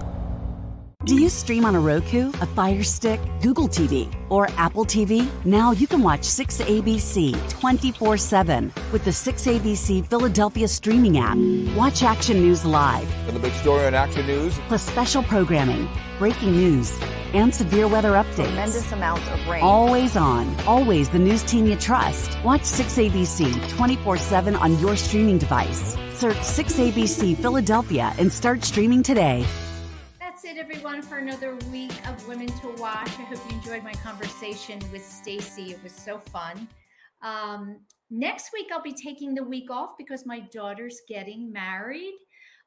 [1.06, 5.26] Do you stream on a Roku, a Fire Stick, Google TV, or Apple TV?
[5.46, 11.38] Now you can watch 6ABC 24 7 with the 6ABC Philadelphia streaming app.
[11.74, 14.58] Watch Action News live, And the big story on Action News.
[14.68, 15.88] plus special programming,
[16.18, 16.92] breaking news,
[17.32, 18.44] and severe weather updates.
[18.44, 19.62] Tremendous amounts of rain.
[19.62, 22.36] Always on, always the news team you trust.
[22.44, 25.96] Watch 6ABC 24 7 on your streaming device.
[26.12, 29.46] Search 6ABC Philadelphia and start streaming today.
[30.50, 33.08] It, everyone, for another week of Women to Watch.
[33.20, 35.70] I hope you enjoyed my conversation with Stacy.
[35.70, 36.66] It was so fun.
[37.22, 37.78] Um,
[38.10, 42.14] next week, I'll be taking the week off because my daughter's getting married.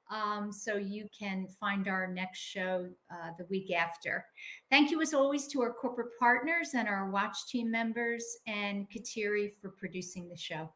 [0.10, 4.24] Um, so you can find our next show uh, the week after.
[4.72, 9.52] Thank you, as always, to our corporate partners and our watch team members and Kateri
[9.62, 10.72] for producing the show.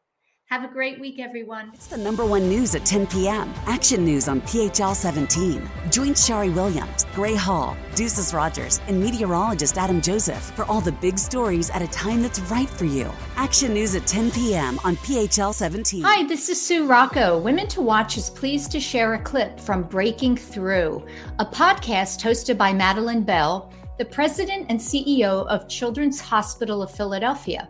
[0.50, 1.72] Have a great week, everyone.
[1.74, 3.54] It's the number one news at 10 p.m.
[3.66, 5.70] Action News on PHL 17.
[5.92, 11.20] Join Sharrie Williams, Gray Hall, Deuces Rogers, and meteorologist Adam Joseph for all the big
[11.20, 13.12] stories at a time that's right for you.
[13.36, 14.80] Action News at 10 p.m.
[14.86, 16.04] on PHL 17.
[16.04, 17.38] Hi, this is Sue Rocco.
[17.40, 21.06] Women to Watch is pleased to share a clip from Breaking Through,
[21.40, 27.68] a podcast hosted by Madeline Bell, the president and CEO of Children's Hospital of Philadelphia.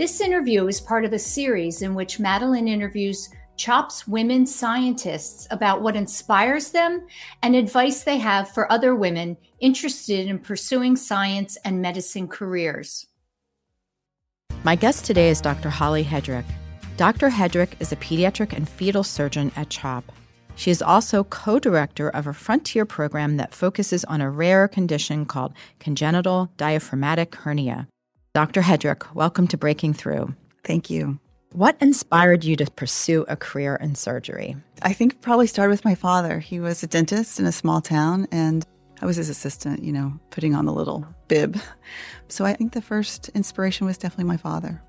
[0.00, 3.28] This interview is part of a series in which Madeline interviews
[3.58, 7.06] CHOP's women scientists about what inspires them
[7.42, 13.08] and advice they have for other women interested in pursuing science and medicine careers.
[14.64, 15.68] My guest today is Dr.
[15.68, 16.46] Holly Hedrick.
[16.96, 17.28] Dr.
[17.28, 20.10] Hedrick is a pediatric and fetal surgeon at CHOP.
[20.56, 25.26] She is also co director of a frontier program that focuses on a rare condition
[25.26, 27.86] called congenital diaphragmatic hernia.
[28.32, 28.62] Dr.
[28.62, 30.32] Hedrick, welcome to Breaking Through.
[30.62, 31.18] Thank you.
[31.50, 34.56] What inspired you to pursue a career in surgery?
[34.82, 36.38] I think probably started with my father.
[36.38, 38.64] He was a dentist in a small town, and
[39.02, 41.60] I was his assistant, you know, putting on the little bib.
[42.28, 44.80] So I think the first inspiration was definitely my father.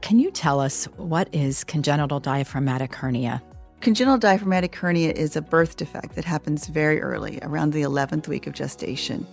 [0.00, 3.42] Can you tell us what is congenital diaphragmatic hernia?
[3.80, 8.46] Congenital diaphragmatic hernia is a birth defect that happens very early, around the 11th week
[8.46, 9.26] of gestation.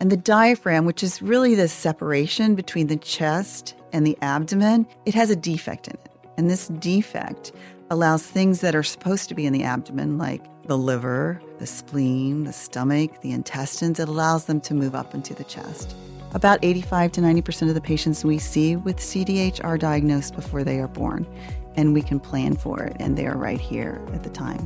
[0.00, 5.14] And the diaphragm, which is really the separation between the chest and the abdomen, it
[5.14, 6.10] has a defect in it.
[6.38, 7.52] And this defect
[7.90, 12.44] allows things that are supposed to be in the abdomen, like the liver, the spleen,
[12.44, 15.94] the stomach, the intestines, it allows them to move up into the chest.
[16.32, 20.78] About 85 to 90% of the patients we see with CDH are diagnosed before they
[20.78, 21.26] are born,
[21.74, 24.60] and we can plan for it, and they are right here at the time.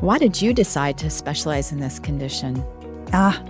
[0.00, 2.62] Why did you decide to specialize in this condition?
[3.14, 3.42] Ah,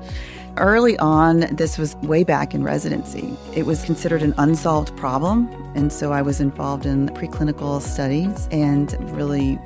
[0.58, 3.36] Early on, this was way back in residency.
[3.54, 8.94] It was considered an unsolved problem, and so I was involved in preclinical studies and
[9.14, 9.58] really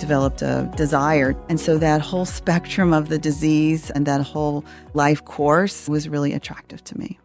[0.00, 1.36] developed a desire.
[1.48, 6.32] And so that whole spectrum of the disease and that whole life course was really
[6.32, 7.20] attractive to me.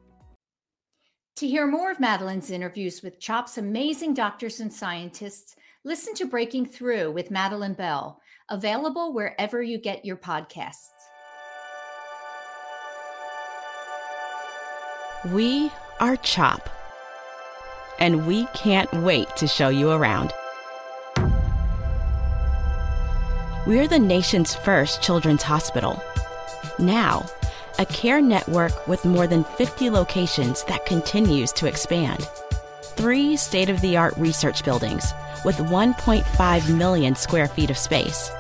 [1.38, 6.64] To hear more of Madeline's interviews with CHOP's amazing doctors and scientists, listen to Breaking
[6.64, 10.99] Through with Madeline Bell, available wherever you get your podcasts.
[15.26, 16.70] We are CHOP,
[18.00, 20.32] and we can't wait to show you around.
[23.68, 26.02] We're the nation's first children's hospital.
[26.80, 27.26] Now,
[27.80, 32.26] a care network with more than 50 locations that continues to expand.
[32.82, 35.12] Three state of the art research buildings
[35.44, 38.32] with 1.5 million square feet of space.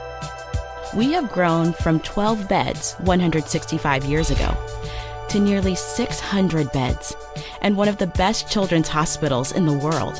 [0.95, 4.55] We have grown from 12 beds 165 years ago
[5.29, 7.15] to nearly 600 beds
[7.61, 10.15] and one of the best children's hospitals in the world.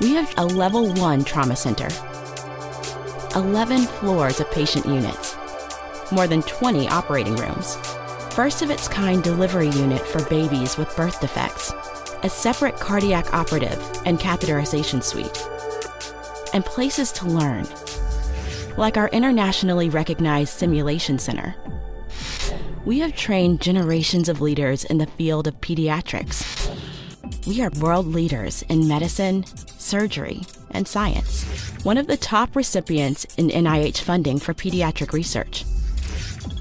[0.00, 1.88] We have a level one trauma center,
[3.34, 5.36] 11 floors of patient units,
[6.12, 7.76] more than 20 operating rooms,
[8.30, 11.72] first of its kind delivery unit for babies with birth defects,
[12.22, 15.44] a separate cardiac operative and catheterization suite,
[16.54, 17.66] and places to learn,
[18.76, 21.54] like our internationally recognized simulation center.
[22.88, 26.42] We have trained generations of leaders in the field of pediatrics.
[27.46, 29.44] We are world leaders in medicine,
[29.76, 31.44] surgery, and science.
[31.84, 35.66] One of the top recipients in NIH funding for pediatric research.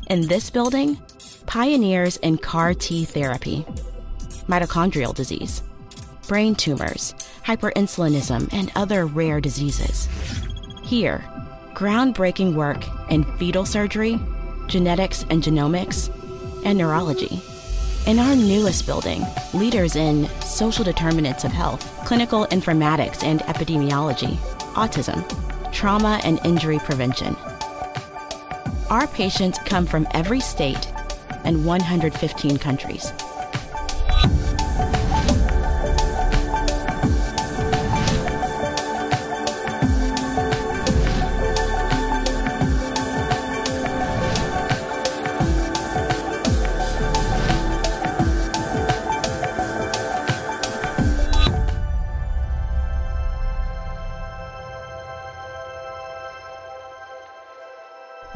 [0.10, 1.02] In this building,
[1.46, 3.66] pioneers in CAR T therapy,
[4.50, 5.64] mitochondrial disease,
[6.28, 7.14] brain tumors,
[7.46, 10.10] hyperinsulinism, and other rare diseases.
[10.84, 11.24] Here,
[11.74, 14.20] groundbreaking work in fetal surgery,
[14.68, 16.12] genetics and genomics,
[16.66, 17.42] and neurology.
[18.06, 24.36] In our newest building, leaders in social determinants of health, clinical informatics and epidemiology,
[24.76, 25.24] autism,
[25.74, 27.36] trauma and injury prevention.
[28.90, 30.92] Our patients come from every state
[31.44, 33.12] and 115 countries.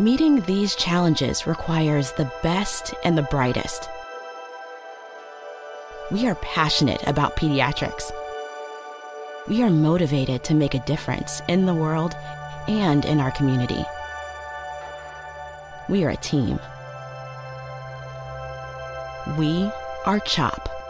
[0.01, 3.87] Meeting these challenges requires the best and the brightest.
[6.09, 8.11] We are passionate about pediatrics.
[9.47, 12.15] We are motivated to make a difference in the world
[12.67, 13.85] and in our community.
[15.87, 16.59] We are a team.
[19.37, 19.69] We
[20.07, 20.80] are CHOP.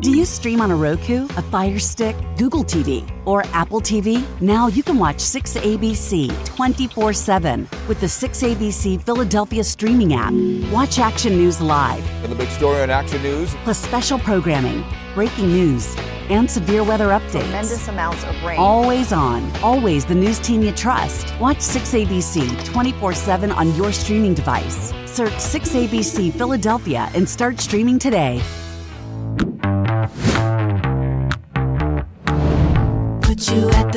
[0.00, 4.24] Do you stream on a Roku, a Fire Stick, Google TV, or Apple TV?
[4.40, 10.32] Now you can watch 6ABC 24 7 with the 6ABC Philadelphia streaming app.
[10.72, 13.52] Watch Action News live, And the big story on Action News.
[13.64, 14.84] plus special programming,
[15.16, 15.96] breaking news,
[16.30, 17.40] and severe weather updates.
[17.50, 18.56] Tremendous amounts of rain.
[18.60, 21.34] Always on, always the news team you trust.
[21.40, 24.92] Watch 6ABC 24 7 on your streaming device.
[25.06, 28.40] Search 6ABC Philadelphia and start streaming today.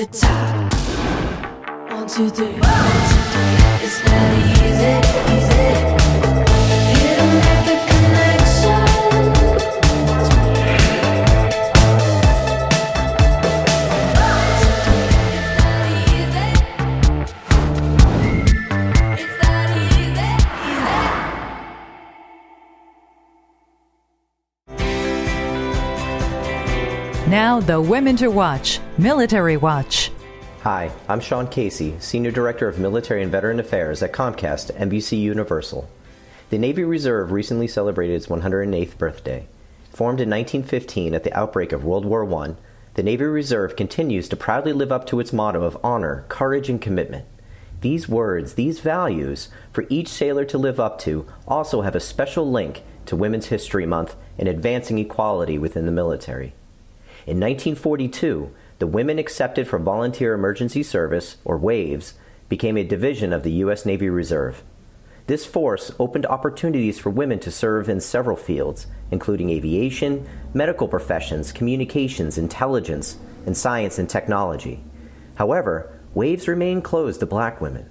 [0.01, 0.73] The top.
[1.91, 2.57] One, two, three.
[3.85, 4.93] It's not easy,
[5.35, 5.69] easy.
[7.01, 7.91] Hit 'em at the
[27.27, 30.11] Now, the Women to Watch, Military Watch.
[30.61, 35.89] Hi, I'm Sean Casey, Senior Director of Military and Veteran Affairs at Comcast NBC Universal.
[36.51, 39.47] The Navy Reserve recently celebrated its 108th birthday.
[39.89, 42.53] Formed in 1915 at the outbreak of World War I,
[42.93, 46.79] the Navy Reserve continues to proudly live up to its motto of honor, courage, and
[46.79, 47.25] commitment.
[47.81, 52.51] These words, these values, for each sailor to live up to, also have a special
[52.51, 56.53] link to Women's History Month and advancing equality within the military.
[57.25, 58.51] In 1942,
[58.81, 62.15] the Women Accepted for Volunteer Emergency Service, or WAVES,
[62.49, 63.85] became a division of the U.S.
[63.85, 64.63] Navy Reserve.
[65.27, 71.51] This force opened opportunities for women to serve in several fields, including aviation, medical professions,
[71.51, 74.83] communications, intelligence, and science and technology.
[75.35, 77.87] However, waves remained closed to black women.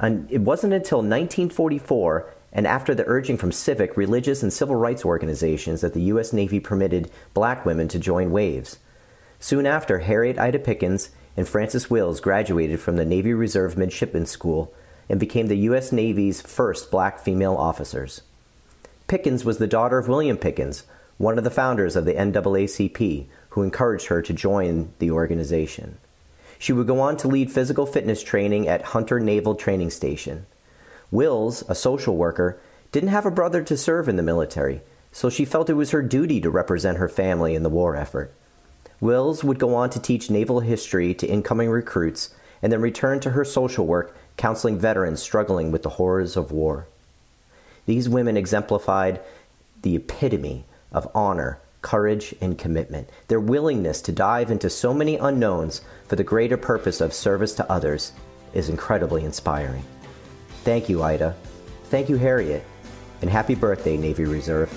[0.00, 5.04] And it wasn't until 1944 and after the urging from civic, religious, and civil rights
[5.04, 6.32] organizations that the U.S.
[6.32, 8.80] Navy permitted black women to join waves.
[9.40, 14.74] Soon after, Harriet Ida Pickens and Frances Wills graduated from the Navy Reserve Midshipman School
[15.08, 15.92] and became the U.S.
[15.92, 18.22] Navy's first black female officers.
[19.06, 20.82] Pickens was the daughter of William Pickens,
[21.16, 25.98] one of the founders of the NAACP, who encouraged her to join the organization.
[26.58, 30.46] She would go on to lead physical fitness training at Hunter Naval Training Station.
[31.10, 32.60] Wills, a social worker,
[32.90, 34.82] didn't have a brother to serve in the military,
[35.12, 38.34] so she felt it was her duty to represent her family in the war effort.
[39.00, 43.30] Wills would go on to teach naval history to incoming recruits and then return to
[43.30, 46.86] her social work, counseling veterans struggling with the horrors of war.
[47.86, 49.20] These women exemplified
[49.82, 53.08] the epitome of honor, courage, and commitment.
[53.28, 57.70] Their willingness to dive into so many unknowns for the greater purpose of service to
[57.70, 58.12] others
[58.52, 59.84] is incredibly inspiring.
[60.64, 61.36] Thank you, Ida.
[61.84, 62.64] Thank you, Harriet.
[63.22, 64.76] And happy birthday, Navy Reserve.